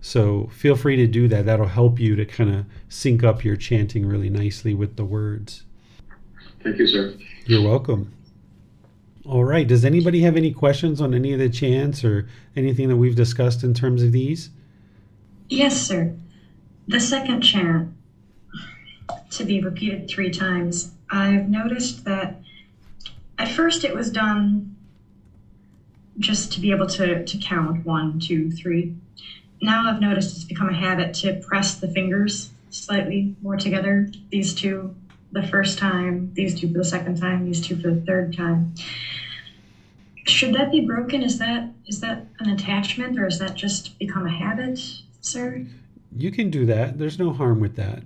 [0.06, 1.46] So feel free to do that.
[1.46, 5.64] That'll help you to kind of sync up your chanting really nicely with the words.
[6.62, 7.14] Thank you, sir.
[7.46, 8.14] You're welcome.
[9.24, 9.66] All right.
[9.66, 13.64] Does anybody have any questions on any of the chants or anything that we've discussed
[13.64, 14.50] in terms of these?
[15.48, 16.14] Yes, sir.
[16.86, 17.92] The second chant,
[19.30, 22.40] to be repeated three times, I've noticed that
[23.40, 24.76] at first it was done
[26.20, 28.94] just to be able to, to count one, two, three.
[29.60, 34.10] Now I've noticed it's become a habit to press the fingers slightly more together.
[34.30, 34.94] These two
[35.32, 38.74] the first time, these two for the second time, these two for the third time.
[40.26, 41.22] Should that be broken?
[41.22, 44.80] Is that is that an attachment or is that just become a habit,
[45.20, 45.64] sir?
[46.16, 46.98] You can do that.
[46.98, 48.02] There's no harm with that.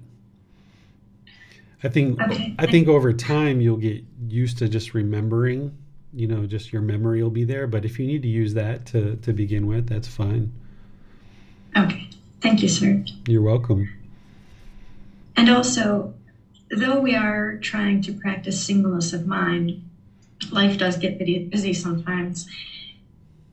[1.83, 2.55] I think Okay.
[2.59, 5.77] I think over time you'll get used to just remembering,
[6.13, 8.87] you know, just your memory will be there, but if you need to use that
[8.87, 10.53] to to begin with, that's fine.
[11.77, 12.09] Okay.
[12.41, 13.05] Thank you, sir.
[13.27, 13.91] You're welcome.
[15.37, 16.15] And also,
[16.71, 19.81] though we are trying to practice singleness of mind,
[20.51, 22.47] life does get busy, busy sometimes.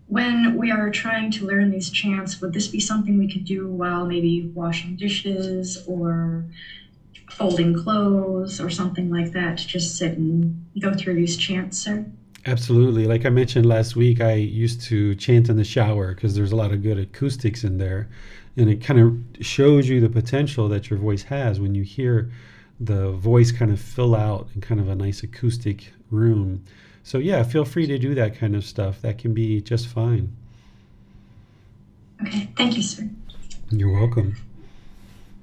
[0.08, 3.68] When we are trying to learn these chants, would this be something we could do
[3.68, 6.46] while maybe washing dishes or
[7.30, 9.58] folding clothes or something like that?
[9.58, 12.06] To just sit and go through these chants, sir?
[12.48, 13.06] Absolutely.
[13.06, 16.56] Like I mentioned last week, I used to chant in the shower because there's a
[16.56, 18.08] lot of good acoustics in there.
[18.56, 22.32] And it kind of shows you the potential that your voice has when you hear
[22.80, 26.64] the voice kind of fill out in kind of a nice acoustic room.
[27.04, 29.02] So, yeah, feel free to do that kind of stuff.
[29.02, 30.34] That can be just fine.
[32.22, 33.10] Okay, thank you, sir.
[33.72, 34.38] You're welcome.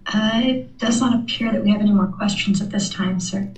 [0.06, 3.52] Uh, it does not appear that we have any more questions at this time, sir.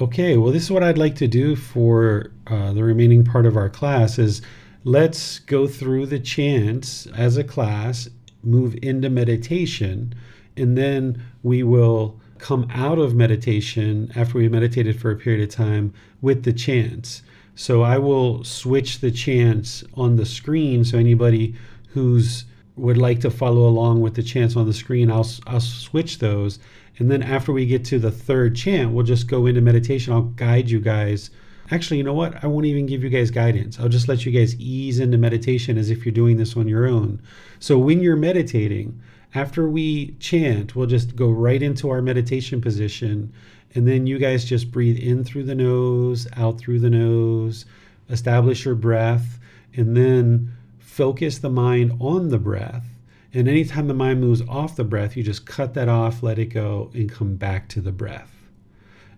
[0.00, 3.56] Okay, well, this is what I'd like to do for uh, the remaining part of
[3.56, 4.42] our class is
[4.82, 8.08] let's go through the chants as a class,
[8.42, 10.12] move into meditation,
[10.56, 15.54] and then we will come out of meditation after we meditated for a period of
[15.54, 17.22] time with the chants.
[17.54, 21.54] So I will switch the chants on the screen so anybody
[21.90, 26.18] who's would like to follow along with the chants on the screen, I'll, I'll switch
[26.18, 26.58] those.
[26.98, 30.12] And then after we get to the third chant, we'll just go into meditation.
[30.12, 31.30] I'll guide you guys.
[31.70, 32.42] Actually, you know what?
[32.44, 33.80] I won't even give you guys guidance.
[33.80, 36.86] I'll just let you guys ease into meditation as if you're doing this on your
[36.86, 37.20] own.
[37.58, 39.00] So when you're meditating,
[39.34, 43.32] after we chant, we'll just go right into our meditation position.
[43.74, 47.64] And then you guys just breathe in through the nose, out through the nose,
[48.08, 49.40] establish your breath,
[49.74, 52.86] and then focus the mind on the breath.
[53.34, 56.46] And anytime the mind moves off the breath, you just cut that off, let it
[56.46, 58.30] go, and come back to the breath.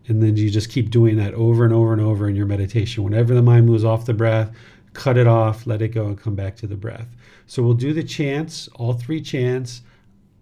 [0.09, 3.05] And then you just keep doing that over and over and over in your meditation.
[3.05, 4.51] Whenever the mind moves off the breath,
[4.95, 7.09] cut it off, let it go, and come back to the breath.
[7.47, 9.83] So we'll do the chants, all three chants.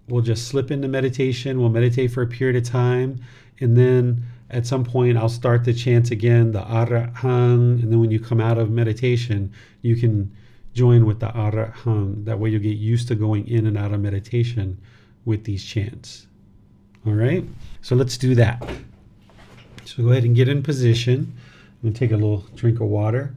[0.09, 1.59] We'll just slip into meditation.
[1.59, 3.21] We'll meditate for a period of time.
[3.59, 7.83] And then at some point, I'll start the chants again, the Arahang.
[7.83, 9.53] And then when you come out of meditation,
[9.83, 10.31] you can
[10.75, 12.25] join with the arahang.
[12.25, 14.79] That way you'll get used to going in and out of meditation
[15.25, 16.27] with these chants.
[17.07, 17.45] All right,
[17.81, 18.63] so let's do that.
[19.85, 21.33] So go ahead and get in position.
[21.83, 23.35] I'm gonna take a little drink of water.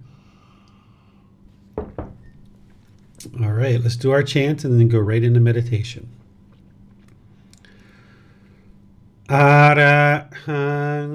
[3.42, 6.10] All right, let's do our chant and then go right into meditation.
[9.34, 10.04] อะระ
[10.46, 10.72] หั
[11.10, 11.12] ง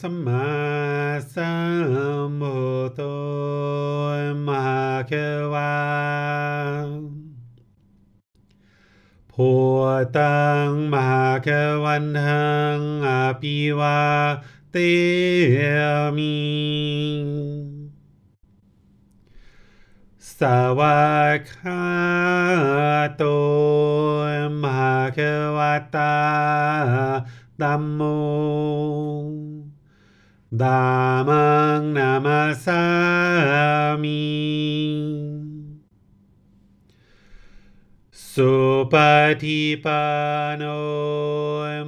[0.00, 0.48] สัมมา
[1.34, 1.52] สั
[2.28, 3.00] มพุทโธ
[4.46, 4.68] มห
[5.08, 5.12] เก
[5.52, 5.74] วา
[9.32, 9.50] พุ
[10.16, 11.10] ตังมห
[11.44, 11.48] เก
[11.84, 12.46] วันหั
[12.78, 13.08] งอ
[13.40, 14.00] ภิวา
[14.72, 14.76] เต
[16.16, 16.34] มี
[23.16, 23.24] โต
[24.62, 25.18] มหาค
[25.56, 25.58] ว
[25.94, 26.16] ตา
[27.62, 28.00] ดัมโม
[30.62, 30.84] ดา
[31.28, 32.84] มังนามาสา
[34.02, 34.24] มิ
[38.32, 38.54] สุ
[38.92, 38.94] ป
[39.42, 40.04] ฏิปั
[40.48, 40.62] นโน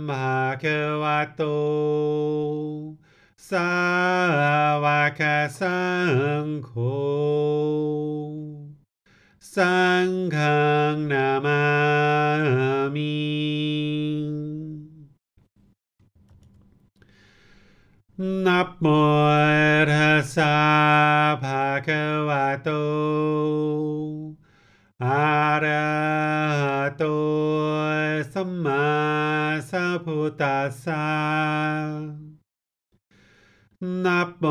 [0.09, 0.65] มหาค
[1.03, 1.43] วโต
[3.49, 6.97] Savaka Sankho
[9.57, 11.49] Sanghang Namami.
[18.21, 19.17] Namo
[20.27, 22.83] Tassa Bhagavato
[25.01, 25.95] Arahato
[28.33, 31.01] Samma Sambuddhassa
[34.06, 34.46] นับโม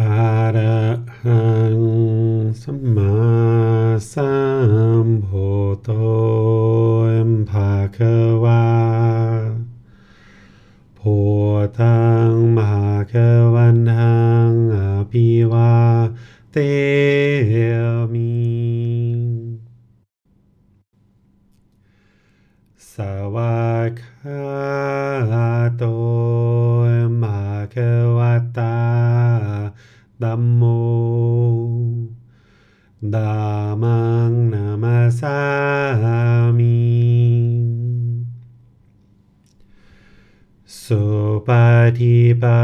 [0.00, 0.26] อะ
[0.56, 0.82] ระ
[1.22, 1.44] หั
[1.78, 1.80] ง
[2.62, 3.16] สัมมา
[4.12, 4.34] สั
[5.04, 5.90] มพุทโธ
[7.50, 8.66] ภะคะวา
[10.98, 11.16] พุ
[11.58, 14.16] ทธังมหาคะวันหั
[14.50, 14.78] งอ
[15.10, 15.76] ภิวา
[16.52, 16.56] เต
[18.12, 18.25] มิ
[41.98, 42.60] ฏิปั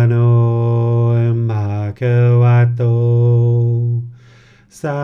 [0.00, 0.14] นโน
[1.48, 1.66] มะ
[1.98, 2.82] คะวะโต
[4.80, 5.02] สา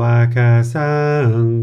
[0.00, 0.02] ว
[0.34, 0.36] ก
[0.72, 0.94] สั
[1.28, 1.53] ง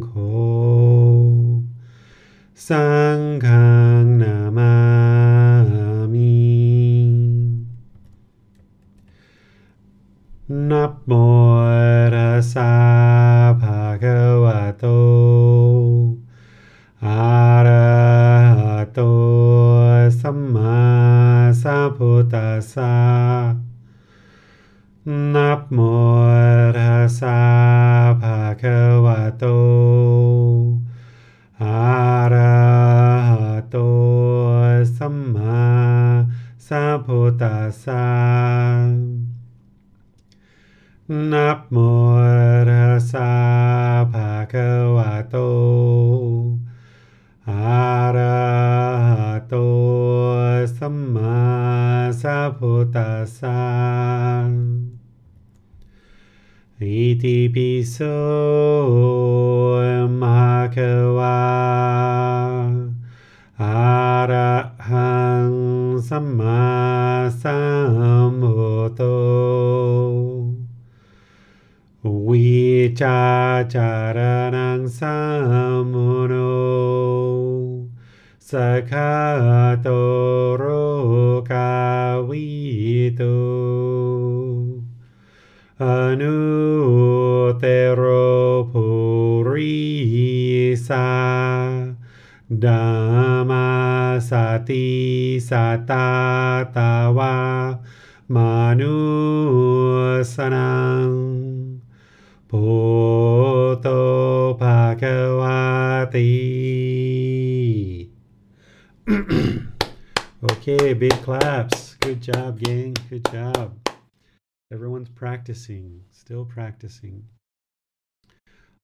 [115.52, 117.26] practicing, still practicing.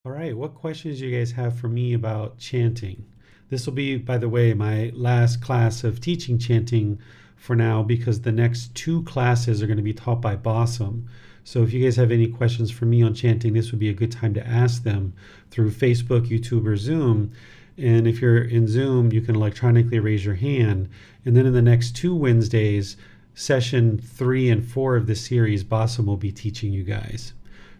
[0.03, 3.05] All right, what questions do you guys have for me about chanting?
[3.49, 6.99] This will be, by the way, my last class of teaching chanting
[7.37, 11.05] for now because the next two classes are going to be taught by Bossum.
[11.45, 13.93] So if you guys have any questions for me on chanting, this would be a
[13.93, 15.13] good time to ask them
[15.51, 17.31] through Facebook, YouTube, or Zoom.
[17.77, 20.89] And if you're in Zoom, you can electronically raise your hand.
[21.23, 22.97] And then in the next two Wednesdays,
[23.37, 27.33] session three and four of this series, Bossum will be teaching you guys.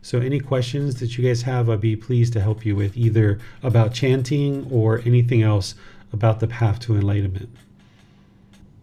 [0.04, 3.40] So, any questions that you guys have, I'd be pleased to help you with either
[3.64, 5.74] about chanting or anything else
[6.14, 7.50] about the path to enlightenment.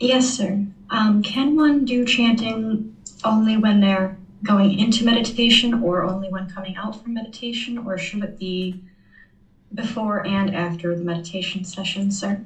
[0.01, 0.67] Yes, sir.
[0.91, 6.77] Um, can one do chanting only when they're going into meditation or only when coming
[6.77, 8.83] out from meditation, or should it be
[9.73, 12.45] before and after the meditation session, sir?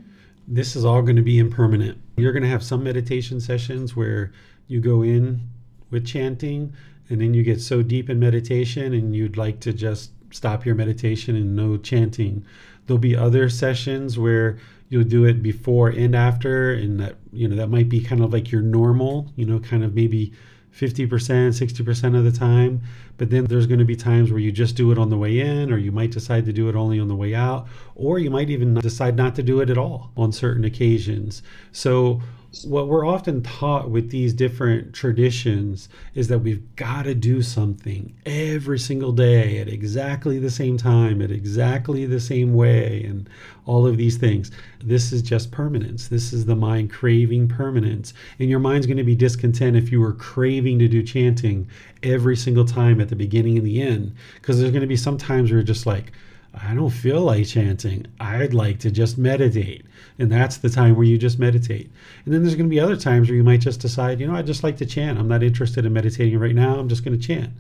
[0.51, 2.01] This is all going to be impermanent.
[2.17, 4.33] You're going to have some meditation sessions where
[4.67, 5.47] you go in
[5.91, 6.73] with chanting
[7.11, 10.75] and then you get so deep in meditation and you'd like to just stop your
[10.75, 12.45] meditation and no chanting.
[12.87, 17.57] There'll be other sessions where you'll do it before and after and that you know
[17.57, 20.33] that might be kind of like your normal, you know, kind of maybe
[20.79, 22.81] 50%, 60% of the time.
[23.17, 25.41] But then there's going to be times where you just do it on the way
[25.41, 27.67] in, or you might decide to do it only on the way out,
[27.97, 31.43] or you might even decide not to do it at all on certain occasions.
[31.73, 32.21] So,
[32.65, 38.15] what we're often taught with these different traditions is that we've got to do something
[38.25, 43.29] every single day at exactly the same time, at exactly the same way, and
[43.67, 44.51] all of these things.
[44.83, 46.09] This is just permanence.
[46.09, 48.15] This is the mind craving permanence.
[48.39, 51.69] And your mind's going to be discontent if you were craving to do chanting
[52.03, 55.19] every single time at the beginning and the end, because there's going to be some
[55.19, 56.13] times where you're just like,
[56.61, 58.07] I don't feel like chanting.
[58.19, 59.85] I'd like to just meditate.
[60.19, 61.91] And that's the time where you just meditate.
[62.25, 64.35] And then there's going to be other times where you might just decide, you know,
[64.35, 65.19] I just like to chant.
[65.19, 66.79] I'm not interested in meditating right now.
[66.79, 67.53] I'm just going to chant.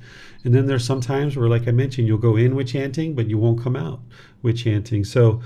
[0.44, 3.28] And then there's some times where, like I mentioned, you'll go in with chanting, but
[3.28, 4.00] you won't come out
[4.42, 5.04] with chanting.
[5.04, 5.42] So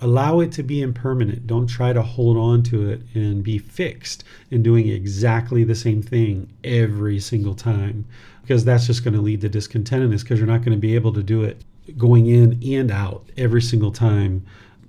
[0.00, 1.46] allow it to be impermanent.
[1.46, 6.02] Don't try to hold on to it and be fixed in doing exactly the same
[6.02, 8.04] thing every single time
[8.42, 11.12] because that's just going to lead to discontentedness because you're not going to be able
[11.12, 11.62] to do it
[11.96, 14.44] going in and out every single time.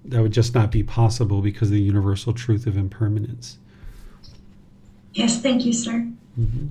[0.05, 3.57] That would just not be possible because of the universal truth of impermanence.
[5.13, 6.07] Yes, thank you, sir.
[6.39, 6.67] Mm-hmm.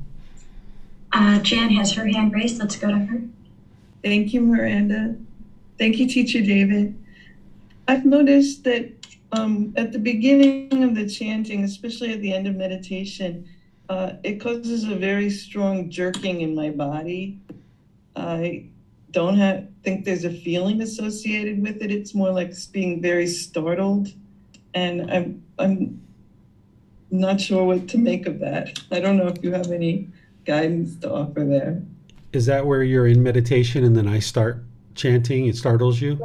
[1.13, 2.59] Uh, Jan has her hand raised.
[2.59, 3.23] Let's go to her.
[4.03, 5.17] Thank you, Miranda.
[5.79, 6.99] Thank you, Teacher David.
[7.89, 8.91] I've noticed that
[9.33, 13.49] um, at the beginning of the chanting, especially at the end of meditation,
[13.89, 17.39] uh, it causes a very strong jerking in my body.
[18.17, 18.67] I
[19.13, 21.91] don't have, think there's a feeling associated with it.
[21.91, 24.09] It's more like being very startled,
[24.75, 26.03] and I'm I'm
[27.11, 28.79] not sure what to make of that.
[28.91, 30.09] I don't know if you have any
[30.45, 31.83] guidance to offer there.
[32.33, 35.47] Is that where you're in meditation and then I start chanting?
[35.47, 36.19] It startles you.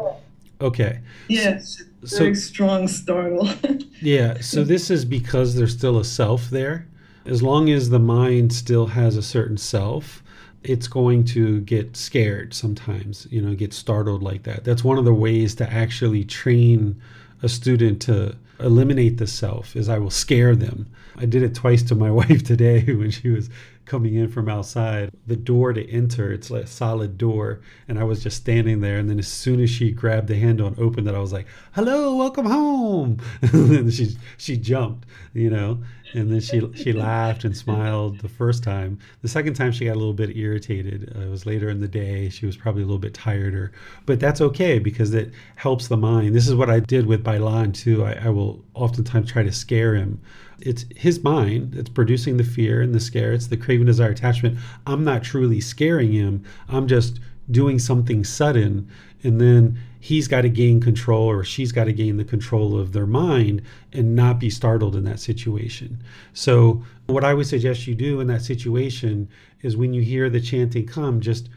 [0.62, 1.02] Okay.
[1.28, 3.50] Yes, So- very strong startle.
[4.00, 6.88] Yeah, so this is because there's still a self there.
[7.26, 10.22] As long as the mind still has a certain self,
[10.64, 14.64] it's going to get scared sometimes, you know, get startled like that.
[14.64, 17.01] That's one of the ways to actually train
[17.41, 20.88] a student to eliminate the self is I will scare them.
[21.16, 23.49] I did it twice to my wife today when she was
[23.86, 25.12] coming in from outside.
[25.26, 28.97] The door to enter, it's like a solid door, and I was just standing there.
[28.97, 31.47] And then as soon as she grabbed the handle and opened it, I was like,
[31.72, 35.80] "Hello, welcome home." and she she jumped, you know.
[36.14, 38.99] And then she she laughed and smiled the first time.
[39.22, 41.14] The second time she got a little bit irritated.
[41.16, 42.30] Uh, it was later in the day.
[42.30, 43.72] She was probably a little bit tireder,
[44.05, 46.34] but that's okay because it helps the mind.
[46.34, 48.05] This is what I did with Bailan too.
[48.05, 50.22] I, I will oftentimes try to scare him.
[50.60, 53.34] It's his mind that's producing the fear and the scare.
[53.34, 54.58] It's the craving, desire, attachment.
[54.88, 56.43] I'm not truly scaring him.
[56.68, 57.20] I'm just
[57.51, 58.89] doing something sudden,
[59.24, 62.93] and then he's got to gain control or she's got to gain the control of
[62.93, 66.01] their mind and not be startled in that situation.
[66.32, 69.28] So, what I would suggest you do in that situation
[69.64, 71.49] is when you hear the chanting come, just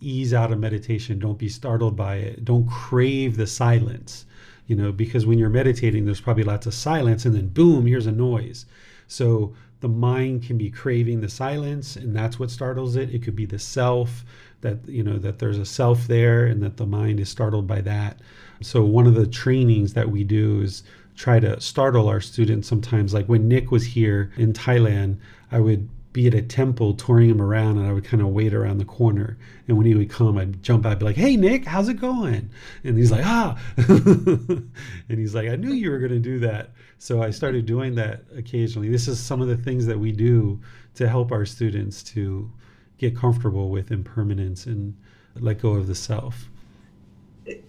[0.00, 1.18] ease out of meditation.
[1.18, 2.44] Don't be startled by it.
[2.44, 4.24] Don't crave the silence,
[4.68, 8.06] you know, because when you're meditating, there's probably lots of silence, and then boom, here's
[8.06, 8.66] a noise.
[9.08, 13.12] So, the mind can be craving the silence, and that's what startles it.
[13.12, 14.24] It could be the self
[14.60, 17.80] that you know that there's a self there and that the mind is startled by
[17.82, 18.20] that.
[18.62, 20.82] So one of the trainings that we do is
[21.14, 23.14] try to startle our students sometimes.
[23.14, 25.18] Like when nick was here in thailand
[25.50, 28.54] i would be at a temple touring him around and i would kind of wait
[28.54, 29.36] around the corner.
[29.68, 32.00] And when he would come i'd jump out and be like hey nick how's it
[32.00, 32.50] going?
[32.84, 33.58] And he's like ah.
[33.76, 34.70] And
[35.08, 36.70] he's like i knew you were going to do that.
[36.98, 38.88] So i started doing that occasionally.
[38.88, 40.60] This is some of the things that we do
[40.94, 42.50] to help our students to
[42.98, 44.96] get comfortable with impermanence and
[45.38, 46.48] let go of the self.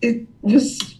[0.01, 0.99] it was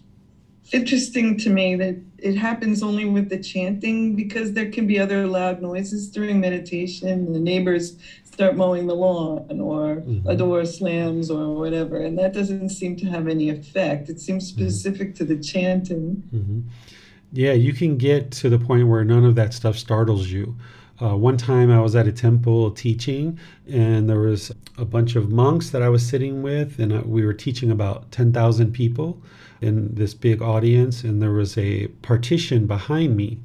[0.72, 5.26] interesting to me that it happens only with the chanting because there can be other
[5.26, 7.32] loud noises during meditation.
[7.32, 10.22] The neighbors start mowing the lawn or Mhm.
[10.26, 14.08] a door slams or whatever, and that doesn't seem to have any effect.
[14.10, 16.22] It seems specific to the chanting.
[16.30, 16.60] hmm
[17.32, 20.56] Yeah, you can get to the point where none of that stuff startles you.
[21.00, 23.38] Uh, one time I was at a temple teaching,
[23.68, 27.24] and there was a bunch of monks that I was sitting with, and uh, we
[27.24, 29.22] were teaching about 10,000 people
[29.60, 33.38] in this big audience, and there was a partition behind me.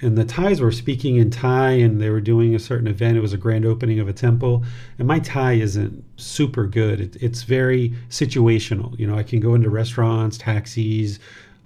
[0.00, 3.16] And the Thais were speaking in Thai, and they were doing a certain event.
[3.16, 4.64] It was a grand opening of a temple,
[4.98, 7.00] and my Thai isn't super good.
[7.00, 8.98] It, it's very situational.
[8.98, 11.18] You know, I can go into restaurants, taxis,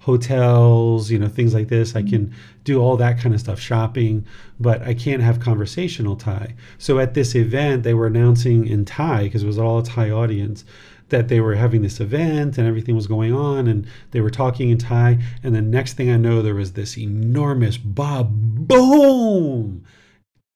[0.07, 1.93] hotels, you know, things like this.
[1.93, 2.09] I mm-hmm.
[2.09, 4.25] can do all that kind of stuff, shopping,
[4.57, 6.55] but I can't have conversational Thai.
[6.77, 10.09] So at this event, they were announcing in Thai, because it was all a Thai
[10.09, 10.63] audience,
[11.09, 14.69] that they were having this event and everything was going on and they were talking
[14.69, 15.19] in Thai.
[15.43, 19.83] And the next thing I know, there was this enormous ba boom.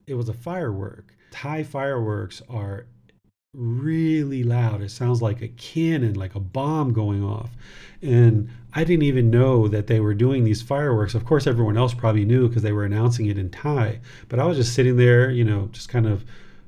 [0.08, 1.14] It was a firework.
[1.32, 2.86] Thai fireworks are
[3.54, 4.82] really loud.
[4.82, 7.50] It sounds like a cannon, like a bomb going off.
[8.02, 11.16] And I didn't even know that they were doing these fireworks.
[11.16, 14.00] Of course, everyone else probably knew because they were announcing it in Thai.
[14.30, 16.24] But I was just sitting there, you know, just kind of,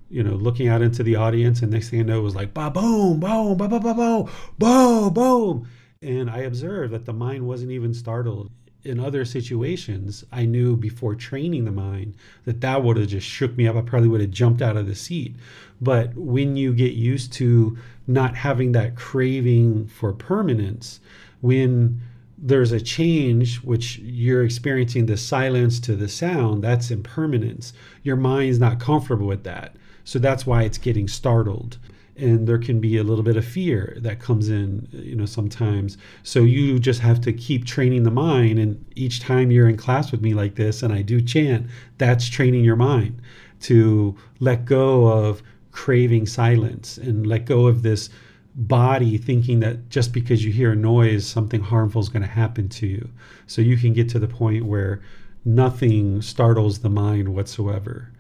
[0.09, 1.61] you know, looking out into the audience.
[1.61, 4.29] And next thing I know, it was like, ba boom, boom, ba ba ba boom,
[4.57, 5.67] boom, boom.
[6.01, 8.51] And I observed that the mind wasn't even startled.
[8.83, 13.55] In other situations, I knew before training the mind that that would have just shook
[13.55, 13.77] me up.
[13.77, 15.35] I probably would have jumped out of the seat.
[15.79, 17.77] But when you get used to
[18.07, 20.99] not having that craving for permanence,
[21.39, 22.01] when
[22.37, 27.71] there's a change, which you're experiencing the silence to the sound, that's impermanence.
[28.03, 29.77] Your mind's not comfortable with that.
[30.03, 31.77] So that's why it's getting startled.
[32.15, 35.97] And there can be a little bit of fear that comes in you know sometimes.
[36.23, 40.11] So you just have to keep training the mind and each time you're in class
[40.11, 41.67] with me like this and i do chant
[41.97, 43.21] that's training your mind
[43.61, 45.41] to let go of
[45.71, 48.09] craving silence and let go of this
[48.55, 52.69] body thinking that just because you hear a noise something harmful is going to happen
[52.69, 53.09] to you.
[53.47, 55.01] So you can get to the point where
[55.43, 58.12] nothing startles the mind whatsoever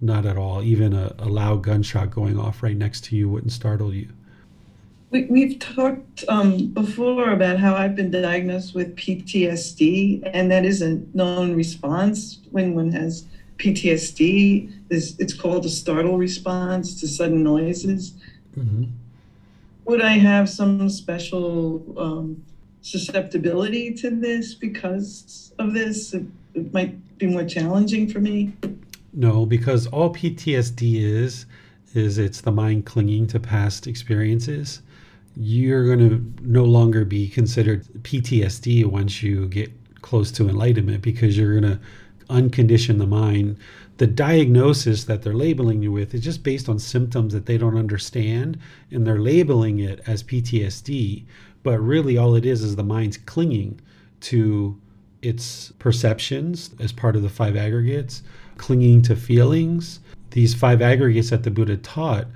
[0.00, 0.62] not at all.
[0.62, 4.08] Even a, a loud gunshot going off right next to you wouldn't startle you.
[5.10, 10.82] We, we've talked um, before about how I've been diagnosed with PTSD, and that is
[10.82, 13.24] a known response when one has
[13.58, 14.72] PTSD.
[14.88, 18.14] Is it's called a startle response to sudden noises.
[18.56, 18.84] Mm-hmm.
[19.86, 22.44] Would I have some special um,
[22.80, 26.14] susceptibility to this because of this?
[26.14, 26.24] It,
[26.54, 28.52] it might be more challenging for me.
[29.12, 31.46] No, because all PTSD is
[31.94, 34.82] is it's the mind clinging to past experiences.
[35.36, 41.36] You're going to no longer be considered PTSD once you get close to enlightenment because
[41.36, 41.80] you're going to
[42.28, 43.56] uncondition the mind.
[43.96, 47.76] The diagnosis that they're labeling you with is just based on symptoms that they don't
[47.76, 48.58] understand
[48.90, 51.24] and they're labeling it as PTSD.
[51.62, 53.80] But really, all it is is the mind's clinging
[54.20, 54.80] to
[55.22, 58.22] its perceptions as part of the five aggregates
[58.60, 60.00] clinging to feelings.
[60.32, 62.26] These five aggregates that the Buddha taught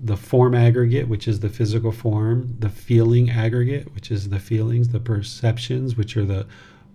[0.00, 4.88] the form aggregate, which is the physical form, the feeling aggregate, which is the feelings,
[4.88, 6.46] the perceptions, which are the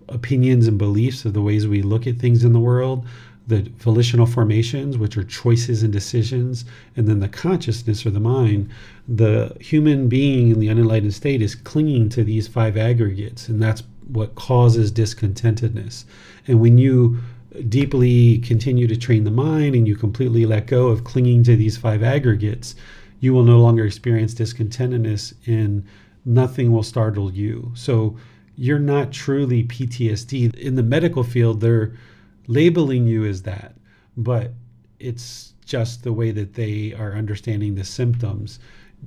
[0.08, 3.06] opinions and beliefs of the ways we look at things in the world,
[3.46, 6.64] the volitional formations, which are choices and decisions,
[6.96, 8.70] and then the consciousness or the mind.
[9.06, 13.82] The human being in the unenlightened state is clinging to these five aggregates, and that's
[14.08, 16.04] what causes discontentedness.
[16.46, 17.18] And when you
[17.68, 21.76] deeply continue to train the mind and you completely let go of clinging to these
[21.76, 22.74] five aggregates,
[23.20, 25.84] you will no longer experience discontentedness and
[26.24, 27.72] nothing will startle you.
[27.74, 28.16] So
[28.56, 30.54] you're not truly PTSD.
[30.56, 31.92] In the medical field, they're
[32.46, 33.74] labeling you as that,
[34.16, 34.52] but
[34.98, 38.58] it's just the way that they are understanding the symptoms.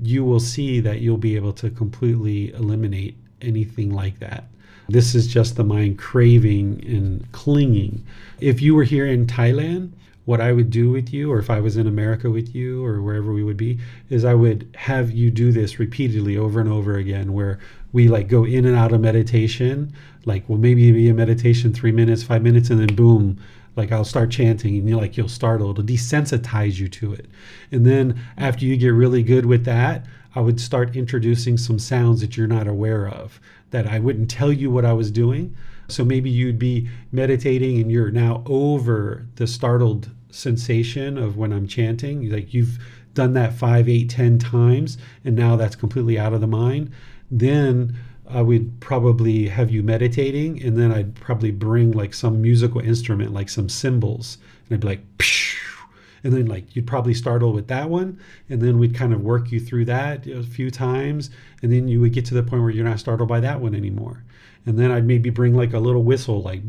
[0.02, 4.46] You will see that you'll be able to completely eliminate anything like that.
[4.94, 8.06] This is just the mind craving and clinging.
[8.40, 9.92] If you were here in Thailand,
[10.26, 13.02] what I would do with you, or if I was in America with you, or
[13.02, 13.80] wherever we would be,
[14.12, 17.58] is I would have you do this repeatedly over and over again, where
[17.92, 19.92] we like go in and out of meditation.
[20.26, 23.40] Like, well, maybe be a meditation three minutes, five minutes, and then boom,
[23.76, 25.72] like I'll start chanting, and you're like you'll startle.
[25.72, 27.26] It'll desensitize you to it,
[27.72, 32.22] and then after you get really good with that, I would start introducing some sounds
[32.22, 33.40] that you're not aware of
[33.72, 35.56] that I wouldn't tell you what I was doing.
[35.88, 41.68] So maybe you'd be meditating and you're now over the startled sensation of when I'm
[41.68, 42.30] chanting.
[42.32, 42.80] Like you've
[43.14, 46.92] done that five, eight, ten times, and now that's completely out of the mind.
[47.30, 47.96] Then
[48.28, 53.34] I would probably have you meditating, and then I'd probably bring like some musical instrument,
[53.34, 55.73] like some cymbals, and I'd be like, Psh!
[56.24, 58.20] And then like you'd probably startle with that one
[58.50, 61.30] and then we'd kind of work you through that a few times
[61.62, 63.76] and then you would get to the point where you're not startled by that one
[63.76, 64.24] anymore.
[64.66, 66.66] And then I'd maybe bring like a little whistle like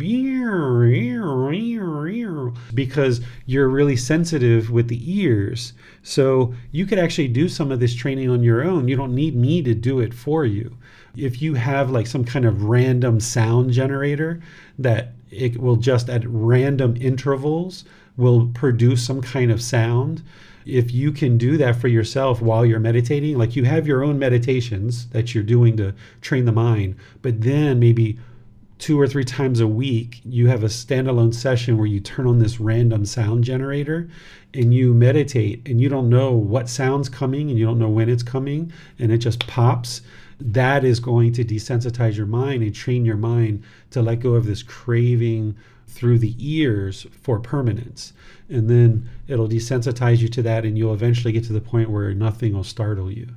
[2.75, 5.75] because you're really sensitive with the ears.
[6.03, 8.89] So you could actually do some of this training on your own.
[8.89, 10.77] You don't need me to do it for you.
[11.17, 14.43] If you have like some kind of random sound generator
[14.77, 17.85] that it will just at random intervals
[18.17, 20.23] will produce some kind of sound.
[20.67, 24.19] If you can do that for yourself while you're meditating, like you have your own
[24.19, 28.19] meditations that you're doing to train the mind, but then maybe
[28.79, 32.39] two or three times a week, you have a standalone session where you turn on
[32.39, 34.09] this random sound generator
[34.53, 38.09] and you meditate and you don't know what sound's coming and you don't know when
[38.09, 40.03] it's coming and it just pops.
[40.41, 44.47] That is going to desensitize your mind and train your mind to let go of
[44.47, 45.57] this craving
[45.95, 48.13] through the ears for permanence.
[48.49, 52.13] And then it'll desensitize you to that, and you'll eventually get to the point where
[52.13, 53.29] nothing will startle you.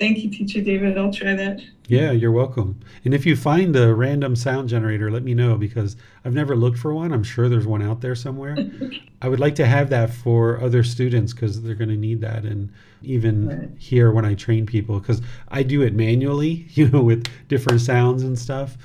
[0.00, 0.96] Thank you, Teacher David.
[0.96, 1.60] I'll try that.
[1.86, 2.80] Yeah, you're welcome.
[3.04, 5.94] And if you find a random sound generator, let me know because
[6.24, 7.12] I've never looked for one.
[7.12, 8.56] I'm sure there's one out there somewhere.
[9.22, 12.44] I would like to have that for other students because they're going to need that.
[12.44, 12.72] And
[13.02, 13.70] even right.
[13.78, 18.22] here when I train people, because I do it manually, you know, with different sounds
[18.22, 18.78] and stuff.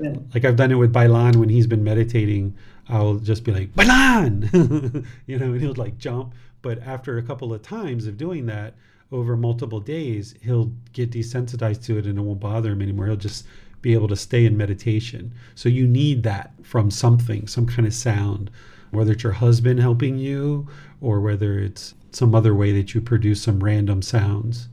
[0.00, 0.14] Yeah.
[0.34, 2.54] Like I've done it with Bailan when he's been meditating.
[2.88, 6.34] I'll just be like Bailan, you know, and he'll like jump.
[6.62, 8.74] But after a couple of times of doing that
[9.12, 13.06] over multiple days, he'll get desensitized to it and it won't bother him anymore.
[13.06, 13.46] He'll just
[13.82, 15.32] be able to stay in meditation.
[15.54, 18.50] So you need that from something, some kind of sound.
[18.90, 20.66] whether it's your husband helping you
[21.00, 24.68] or whether it's some other way that you produce some random sounds.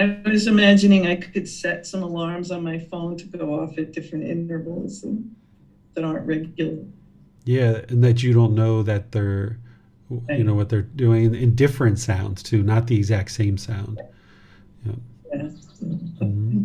[0.00, 3.92] I was imagining I could set some alarms on my phone to go off at
[3.92, 5.04] different intervals
[5.94, 6.84] that aren't regular.
[7.44, 9.58] Yeah, and that you don't know that they're,
[10.30, 14.00] you know, what they're doing in different sounds too, not the exact same sound.
[14.86, 14.92] Yeah.
[15.34, 15.42] yeah.
[15.42, 16.64] Mm-hmm.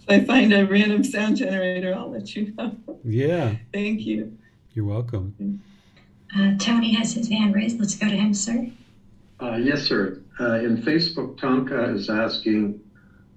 [0.00, 2.76] If I find a random sound generator, I'll let you know.
[3.02, 3.56] Yeah.
[3.72, 4.38] Thank you.
[4.72, 5.60] You're welcome.
[6.36, 7.78] Uh, Tony has his hand raised.
[7.80, 8.70] Let's go to him, sir.
[9.40, 10.21] Uh, yes, sir.
[10.40, 12.80] Uh, in Facebook, Tonka is asking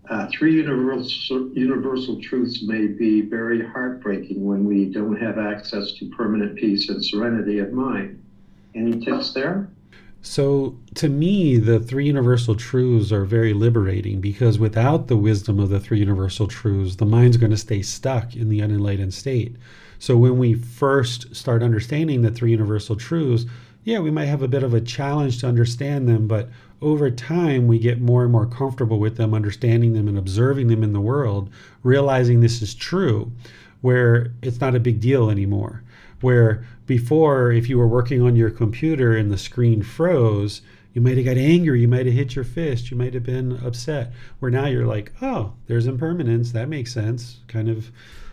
[0.10, 6.10] uh, three universal, universal truths may be very heartbreaking when we don't have access to
[6.10, 8.24] permanent peace and serenity of mind.
[8.76, 9.70] Any tips there?
[10.22, 15.70] So, to me, the three universal truths are very liberating because without the wisdom of
[15.70, 19.56] the three universal truths, the mind's going to stay stuck in the unenlightened state.
[20.00, 23.46] So, when we first start understanding the three universal truths,
[23.84, 26.50] yeah, we might have a bit of a challenge to understand them, but
[26.82, 30.84] over time we get more and more comfortable with them, understanding them and observing them
[30.84, 31.50] in the world,
[31.84, 33.32] realizing this is true,
[33.82, 35.84] where it's not a big deal anymore.
[36.22, 40.62] Where before, if you were working on your computer and the screen froze,
[40.94, 43.60] you might have got angry, you might have hit your fist, you might have been
[43.64, 44.14] upset.
[44.40, 47.40] Where now you're like, oh, there's impermanence, that makes sense.
[47.48, 47.92] Kind of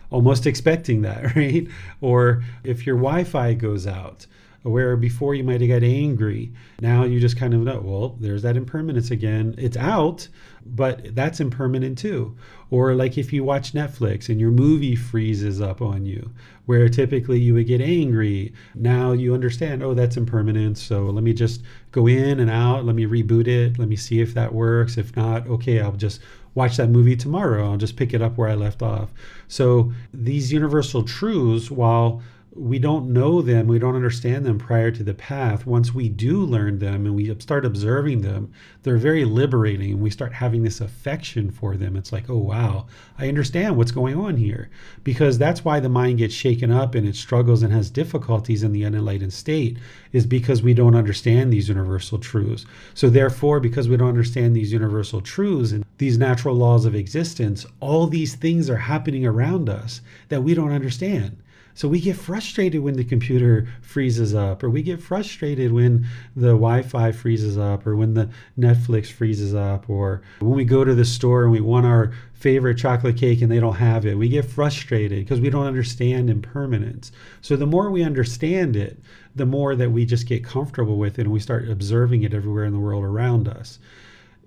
[0.09, 1.67] almost expecting that, right?
[1.99, 4.27] Or if your Wi Fi goes out,
[4.63, 6.51] where before you might have got angry.
[6.81, 9.55] Now you just kind of know well there's that impermanence again.
[9.57, 10.27] It's out
[10.65, 12.35] but that's impermanent too.
[12.71, 16.31] Or like if you watch netflix and your movie freezes up on you
[16.65, 18.53] where typically you would get angry.
[18.73, 21.61] Now you understand oh that's impermanent so let me just
[21.91, 24.97] go in and out let me reboot it let me see if that works.
[24.97, 26.21] If not okay i'll just
[26.55, 27.71] watch that movie tomorrow.
[27.71, 29.09] I'll just pick it up where i left off.
[29.47, 32.21] So these universal truths while
[32.55, 35.65] we don't know them, we don't understand them prior to the path.
[35.65, 38.51] Once we do learn them and we start observing them,
[38.83, 39.93] they're very liberating.
[39.93, 41.95] And we start having this affection for them.
[41.95, 42.85] It's like, oh, wow,
[43.17, 44.69] I understand what's going on here.
[45.03, 48.71] Because that's why the mind gets shaken up and it struggles and has difficulties in
[48.71, 49.77] the unenlightened state,
[50.11, 52.65] is because we don't understand these universal truths.
[52.93, 57.65] So, therefore, because we don't understand these universal truths and these natural laws of existence,
[57.79, 61.37] all these things are happening around us that we don't understand.
[61.75, 66.05] So we get frustrated when the computer freezes up, or we get frustrated when
[66.35, 70.83] the Wi Fi freezes up, or when the Netflix freezes up, or when we go
[70.83, 74.17] to the store and we want our favorite chocolate cake and they don't have it.
[74.17, 77.11] We get frustrated because we don't understand impermanence.
[77.41, 78.99] So the more we understand it,
[79.35, 82.65] the more that we just get comfortable with it and we start observing it everywhere
[82.65, 83.79] in the world around us.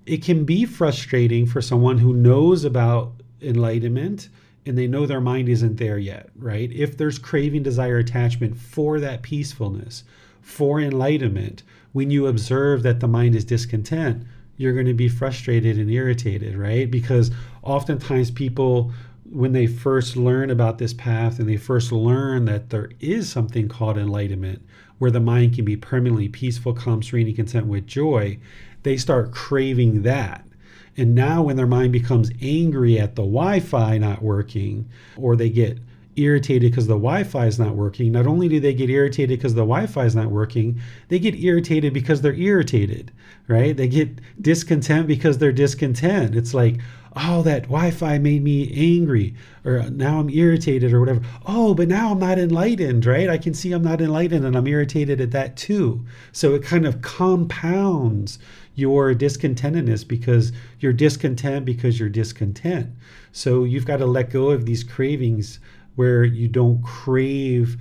[0.05, 4.29] It can be frustrating for someone who knows about enlightenment
[4.67, 6.71] and they know their mind isn't there yet, right?
[6.71, 10.03] If there's craving, desire, attachment for that peacefulness,
[10.41, 14.23] for enlightenment, when you observe that the mind is discontent,
[14.57, 16.89] you're going to be frustrated and irritated, right?
[16.89, 17.31] Because
[17.63, 18.91] oftentimes people,
[19.29, 23.67] when they first learn about this path and they first learn that there is something
[23.67, 24.61] called enlightenment,
[24.97, 28.37] where the mind can be permanently peaceful, calm, serene, and content with joy,
[28.83, 30.46] they start craving that
[30.97, 35.49] and now, when their mind becomes angry at the Wi Fi not working, or they
[35.49, 35.77] get
[36.15, 39.53] irritated because the Wi Fi is not working, not only do they get irritated because
[39.53, 43.11] the Wi Fi is not working, they get irritated because they're irritated,
[43.47, 43.77] right?
[43.77, 46.35] They get discontent because they're discontent.
[46.35, 46.79] It's like,
[47.15, 51.21] oh, that Wi Fi made me angry, or now I'm irritated, or whatever.
[51.45, 53.29] Oh, but now I'm not enlightened, right?
[53.29, 56.03] I can see I'm not enlightened and I'm irritated at that too.
[56.31, 58.39] So it kind of compounds
[58.77, 62.87] your discontentedness because you're discontent because you're discontent.
[63.31, 65.59] So you've got to let go of these cravings
[65.95, 67.77] where you don't crave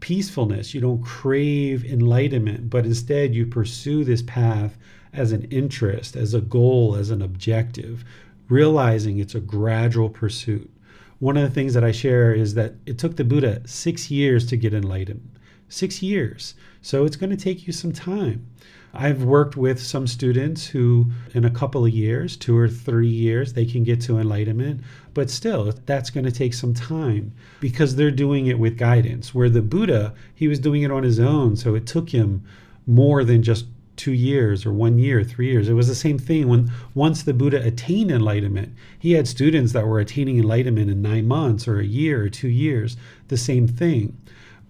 [0.00, 4.78] peacefulness, you don't crave enlightenment, but instead you pursue this path
[5.12, 8.02] as an interest, as a goal, as an objective,
[8.48, 10.70] realizing it's a gradual pursuit.
[11.18, 14.46] One of the things that I share is that it took the Buddha six years
[14.46, 15.38] to get enlightened.
[15.68, 16.54] Six years.
[16.80, 18.46] So it's going to take you some time.
[18.92, 23.52] I've worked with some students who, in a couple of years, two or three years,
[23.52, 24.80] they can get to enlightenment.
[25.14, 29.34] But still, that's going to take some time because they're doing it with guidance.
[29.34, 31.56] Where the Buddha, he was doing it on his own.
[31.56, 32.44] So it took him
[32.86, 35.68] more than just two years or one year, three years.
[35.68, 39.86] It was the same thing when once the Buddha attained enlightenment, he had students that
[39.86, 42.96] were attaining enlightenment in nine months or a year or two years,
[43.28, 44.16] the same thing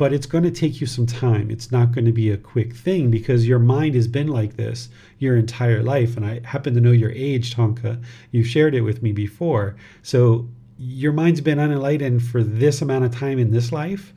[0.01, 1.51] but it's going to take you some time.
[1.51, 4.89] It's not going to be a quick thing because your mind has been like this
[5.19, 6.17] your entire life.
[6.17, 8.03] And I happen to know your age, Tonka.
[8.31, 9.77] You've shared it with me before.
[10.03, 10.49] So
[10.79, 14.15] your mind's been unenlightened for this amount of time in this life.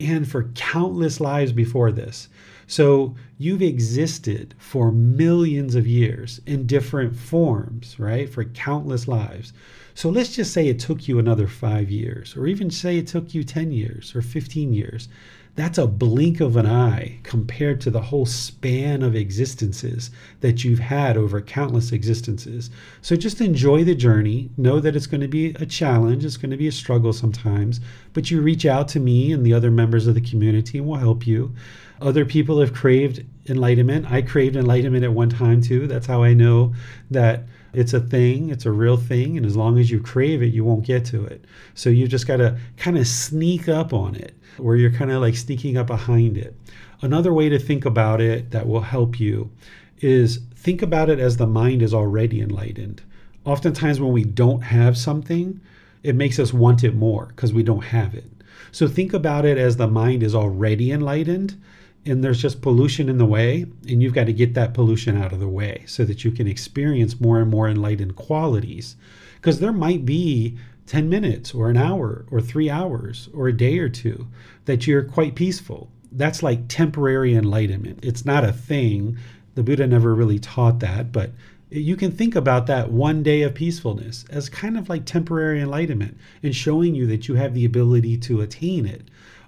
[0.00, 2.28] and for countless lives before this.
[2.66, 8.28] So you've existed for millions of years in different forms, right?
[8.28, 9.52] For countless lives.
[9.94, 13.34] So let's just say it took you another five years, or even say it took
[13.34, 15.08] you 10 years or 15 years.
[15.54, 20.10] That's a blink of an eye compared to the whole span of existences
[20.40, 22.68] that you've had over countless existences.
[23.00, 24.50] So just enjoy the journey.
[24.58, 27.80] Know that it's going to be a challenge, it's going to be a struggle sometimes,
[28.12, 31.00] but you reach out to me and the other members of the community and we'll
[31.00, 31.54] help you.
[32.00, 34.10] Other people have craved enlightenment.
[34.10, 35.86] I craved enlightenment at one time too.
[35.86, 36.74] That's how I know
[37.10, 39.36] that it's a thing, it's a real thing.
[39.36, 41.44] And as long as you crave it, you won't get to it.
[41.74, 45.20] So you just got to kind of sneak up on it, where you're kind of
[45.20, 46.56] like sneaking up behind it.
[47.02, 49.50] Another way to think about it that will help you
[49.98, 53.02] is think about it as the mind is already enlightened.
[53.44, 55.60] Oftentimes, when we don't have something,
[56.02, 58.30] it makes us want it more because we don't have it.
[58.72, 61.60] So think about it as the mind is already enlightened
[62.06, 65.32] and there's just pollution in the way, and you've got to get that pollution out
[65.32, 68.96] of the way so that you can experience more and more enlightened qualities.
[69.36, 70.56] Because there might be
[70.86, 74.28] 10 minutes or an hour or three hours or a day or two
[74.66, 75.90] that you're quite peaceful.
[76.12, 77.98] That's like temporary enlightenment.
[78.02, 79.18] It's not a thing.
[79.54, 81.32] The Buddha never really taught that, but
[81.70, 86.16] you can think about that one day of peacefulness as kind of like temporary enlightenment
[86.42, 89.02] and showing you that you have the ability to attain it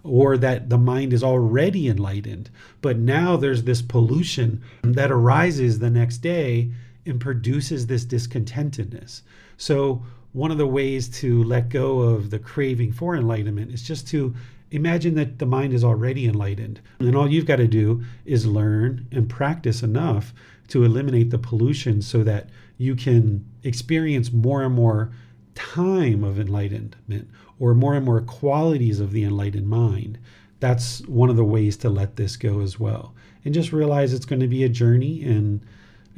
[0.08, 2.50] or that the mind is already enlightened.
[2.80, 6.70] But now there's this pollution that arises the next day
[7.06, 9.22] and produces this discontentedness.
[9.56, 10.02] So,
[10.32, 14.34] one of the ways to let go of the craving for enlightenment is just to
[14.70, 16.80] imagine that the mind is already enlightened.
[17.00, 20.34] And all you've got to do is learn and practice enough
[20.68, 25.12] to eliminate the pollution so that you can experience more and more
[25.54, 27.28] time of enlightenment
[27.60, 30.18] or more and more qualities of the enlightened mind.
[30.60, 33.14] That's one of the ways to let this go as well.
[33.44, 35.60] And just realize it's going to be a journey and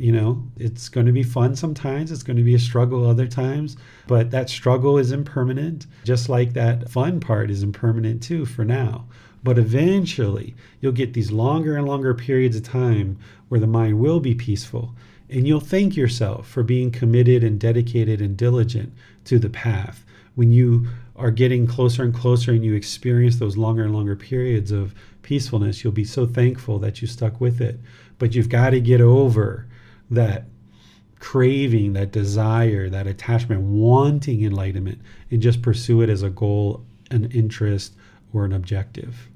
[0.00, 3.26] you know, it's going to be fun sometimes, it's going to be a struggle other
[3.26, 3.76] times,
[4.06, 9.04] but that struggle is impermanent, just like that fun part is impermanent too for now.
[9.44, 13.18] But eventually, you'll get these longer and longer periods of time
[13.48, 14.94] where the mind will be peaceful.
[15.28, 18.94] And you'll thank yourself for being committed and dedicated and diligent
[19.26, 20.04] to the path.
[20.34, 20.88] When you
[21.20, 25.84] are getting closer and closer and you experience those longer and longer periods of peacefulness,
[25.84, 27.78] you'll be so thankful that you stuck with it.
[28.18, 29.66] But you've got to get over
[30.10, 30.44] that
[31.20, 37.30] craving, that desire, that attachment, wanting enlightenment, and just pursue it as a goal, an
[37.30, 37.94] interest,
[38.32, 39.28] or an objective.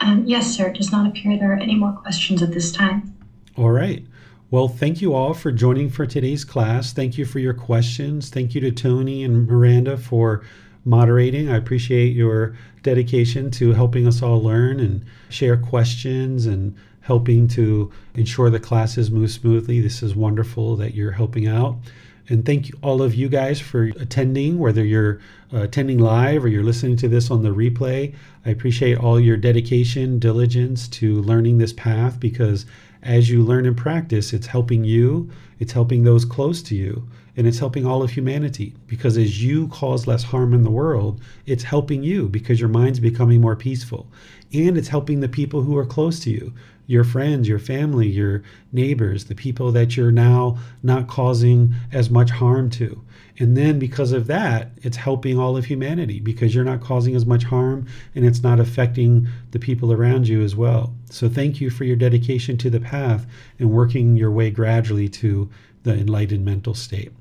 [0.00, 0.68] Um, yes, sir.
[0.68, 3.14] It does not appear there are any more questions at this time.
[3.56, 4.04] All right.
[4.50, 6.92] Well, thank you all for joining for today's class.
[6.92, 8.30] Thank you for your questions.
[8.30, 10.42] Thank you to Tony and Miranda for
[10.84, 11.50] moderating.
[11.50, 17.90] I appreciate your dedication to helping us all learn and share questions and helping to
[18.14, 19.80] ensure the classes move smoothly.
[19.80, 21.76] This is wonderful that you're helping out.
[22.28, 25.20] And thank you, all of you guys for attending, whether you're
[25.52, 28.14] uh, attending live or you're listening to this on the replay.
[28.46, 32.66] I appreciate all your dedication, diligence to learning this path because
[33.02, 35.28] as you learn and practice, it's helping you,
[35.58, 38.74] it's helping those close to you, and it's helping all of humanity.
[38.86, 43.00] Because as you cause less harm in the world, it's helping you because your mind's
[43.00, 44.06] becoming more peaceful.
[44.52, 46.52] And it's helping the people who are close to you
[46.90, 48.42] your friends, your family, your
[48.72, 53.00] neighbors, the people that you're now not causing as much harm to.
[53.38, 57.24] And then because of that, it's helping all of humanity because you're not causing as
[57.24, 57.86] much harm
[58.16, 60.92] and it's not affecting the people around you as well.
[61.10, 63.24] So thank you for your dedication to the path
[63.60, 65.48] and working your way gradually to
[65.84, 67.12] the enlightened mental state.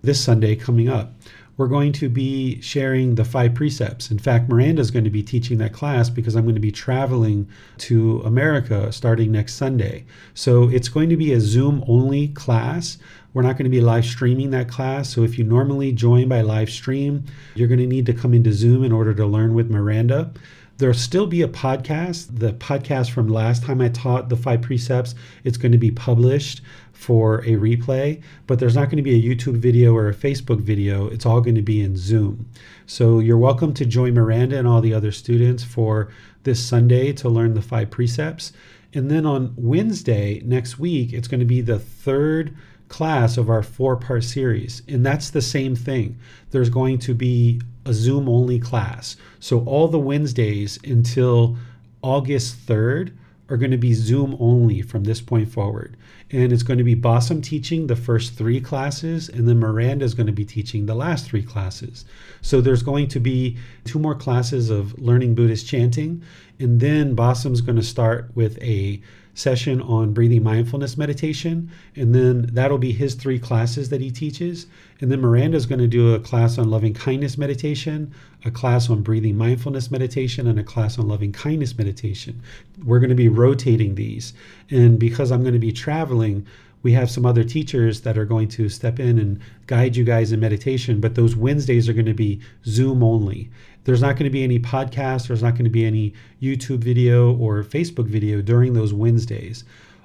[0.00, 1.12] This Sunday coming up,
[1.56, 4.12] we're going to be sharing the five precepts.
[4.12, 6.70] In fact, Miranda is going to be teaching that class because I'm going to be
[6.70, 7.48] traveling
[7.78, 10.04] to America starting next Sunday.
[10.34, 12.98] So it's going to be a Zoom only class.
[13.34, 15.08] We're not going to be live streaming that class.
[15.08, 17.24] So if you normally join by live stream,
[17.56, 20.30] you're going to need to come into Zoom in order to learn with Miranda.
[20.78, 22.38] There'll still be a podcast.
[22.38, 26.60] The podcast from last time I taught the five precepts, it's going to be published
[26.98, 30.60] for a replay, but there's not going to be a YouTube video or a Facebook
[30.60, 31.06] video.
[31.06, 32.50] It's all going to be in Zoom.
[32.86, 36.08] So you're welcome to join Miranda and all the other students for
[36.42, 38.52] this Sunday to learn the five precepts.
[38.92, 42.56] And then on Wednesday next week, it's going to be the third
[42.88, 44.82] class of our four part series.
[44.88, 46.18] And that's the same thing.
[46.50, 49.16] There's going to be a Zoom only class.
[49.38, 51.56] So all the Wednesdays until
[52.02, 53.12] August 3rd
[53.48, 55.96] are going to be Zoom only from this point forward.
[56.30, 60.12] And it's going to be Bossum teaching the first three classes, and then Miranda is
[60.12, 62.04] going to be teaching the last three classes.
[62.42, 66.22] So there's going to be two more classes of learning Buddhist chanting,
[66.58, 69.00] and then Bossum's going to start with a
[69.38, 71.70] session on breathing mindfulness meditation.
[71.94, 74.66] And then that'll be his three classes that he teaches.
[75.00, 78.12] And then Miranda's going to do a class on loving kindness meditation,
[78.44, 82.42] a class on breathing mindfulness meditation, and a class on loving kindness meditation.
[82.84, 84.32] We're going to be rotating these.
[84.70, 86.46] And because I'm going to be traveling,
[86.82, 90.32] we have some other teachers that are going to step in and guide you guys
[90.32, 93.50] in meditation, but those Wednesdays are going to be Zoom only.
[93.84, 96.12] There's not going to be any podcast, there's not going to be any
[96.42, 99.64] YouTube video or Facebook video during those Wednesdays.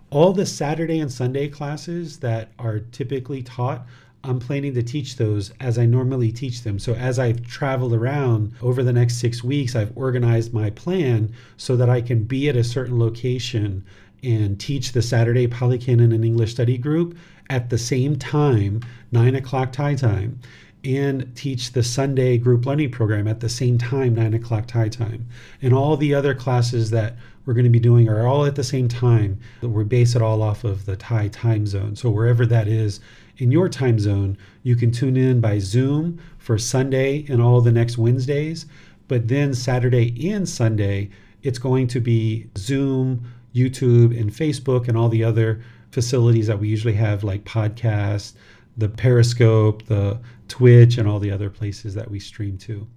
[0.10, 3.86] All the Saturday and Sunday classes that are typically taught,
[4.26, 6.80] I'm planning to teach those as I normally teach them.
[6.80, 11.76] So, as I've traveled around over the next six weeks, I've organized my plan so
[11.76, 13.84] that I can be at a certain location
[14.24, 17.18] and teach the Saturday Pali Canon and English study group
[17.50, 18.80] at the same time,
[19.12, 20.40] nine o'clock Thai time
[20.84, 25.26] and teach the Sunday group learning program at the same time, 9 o'clock Thai time.
[25.62, 28.64] And all the other classes that we're going to be doing are all at the
[28.64, 29.40] same time.
[29.62, 31.96] We base it all off of the Thai time zone.
[31.96, 33.00] So wherever that is
[33.38, 37.72] in your time zone, you can tune in by Zoom for Sunday and all the
[37.72, 38.66] next Wednesdays.
[39.08, 41.10] But then Saturday and Sunday,
[41.42, 45.62] it's going to be Zoom, YouTube, and Facebook, and all the other
[45.92, 48.34] facilities that we usually have, like podcasts,
[48.78, 52.88] the Periscope, the Twitch, and all the other places that we stream to.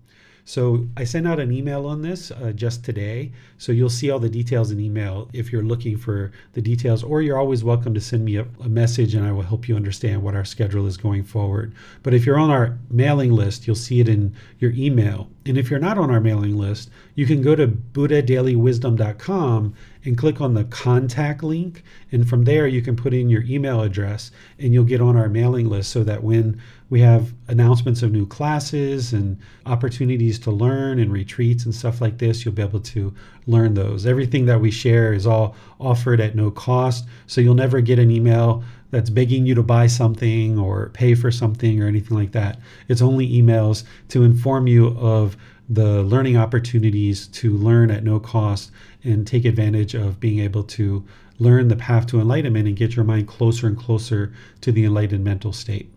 [0.48, 3.32] So I sent out an email on this uh, just today.
[3.58, 7.20] So you'll see all the details in email if you're looking for the details, or
[7.20, 10.22] you're always welcome to send me a, a, message and I will help you understand
[10.22, 11.74] what our schedule is going forward.
[12.04, 15.28] But if you're on our mailing list, you'll see it in your email.
[15.46, 19.74] And if you're not on our mailing list, you can go to buddhadailywisdom.com
[20.04, 21.82] and click on the contact link.
[22.12, 25.28] And from there, you can put in your email address and you'll get on our
[25.28, 31.00] mailing list so that when we have announcements of new classes and opportunities to learn
[31.00, 32.44] and retreats and stuff like this.
[32.44, 33.12] You'll be able to
[33.46, 34.06] learn those.
[34.06, 37.04] Everything that we share is all offered at no cost.
[37.26, 41.32] So you'll never get an email that's begging you to buy something or pay for
[41.32, 42.60] something or anything like that.
[42.88, 45.36] It's only emails to inform you of
[45.68, 48.70] the learning opportunities to learn at no cost
[49.02, 51.04] and take advantage of being able to
[51.40, 55.24] learn the path to enlightenment and get your mind closer and closer to the enlightened
[55.24, 55.92] mental state.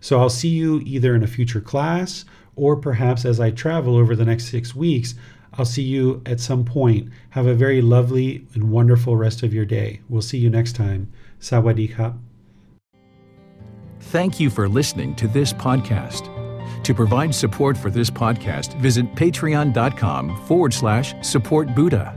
[0.00, 2.24] So I'll see you either in a future class
[2.56, 5.14] or perhaps as I travel over the next six weeks.
[5.54, 7.10] I'll see you at some point.
[7.30, 10.00] Have a very lovely and wonderful rest of your day.
[10.08, 11.12] We'll see you next time.
[11.40, 12.14] Sawadee.
[14.00, 16.36] Thank you for listening to this podcast.
[16.84, 22.16] To provide support for this podcast, visit patreon.com forward slash support Buddha.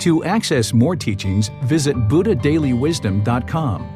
[0.00, 3.95] To access more teachings, visit buddhadailywisdom.com.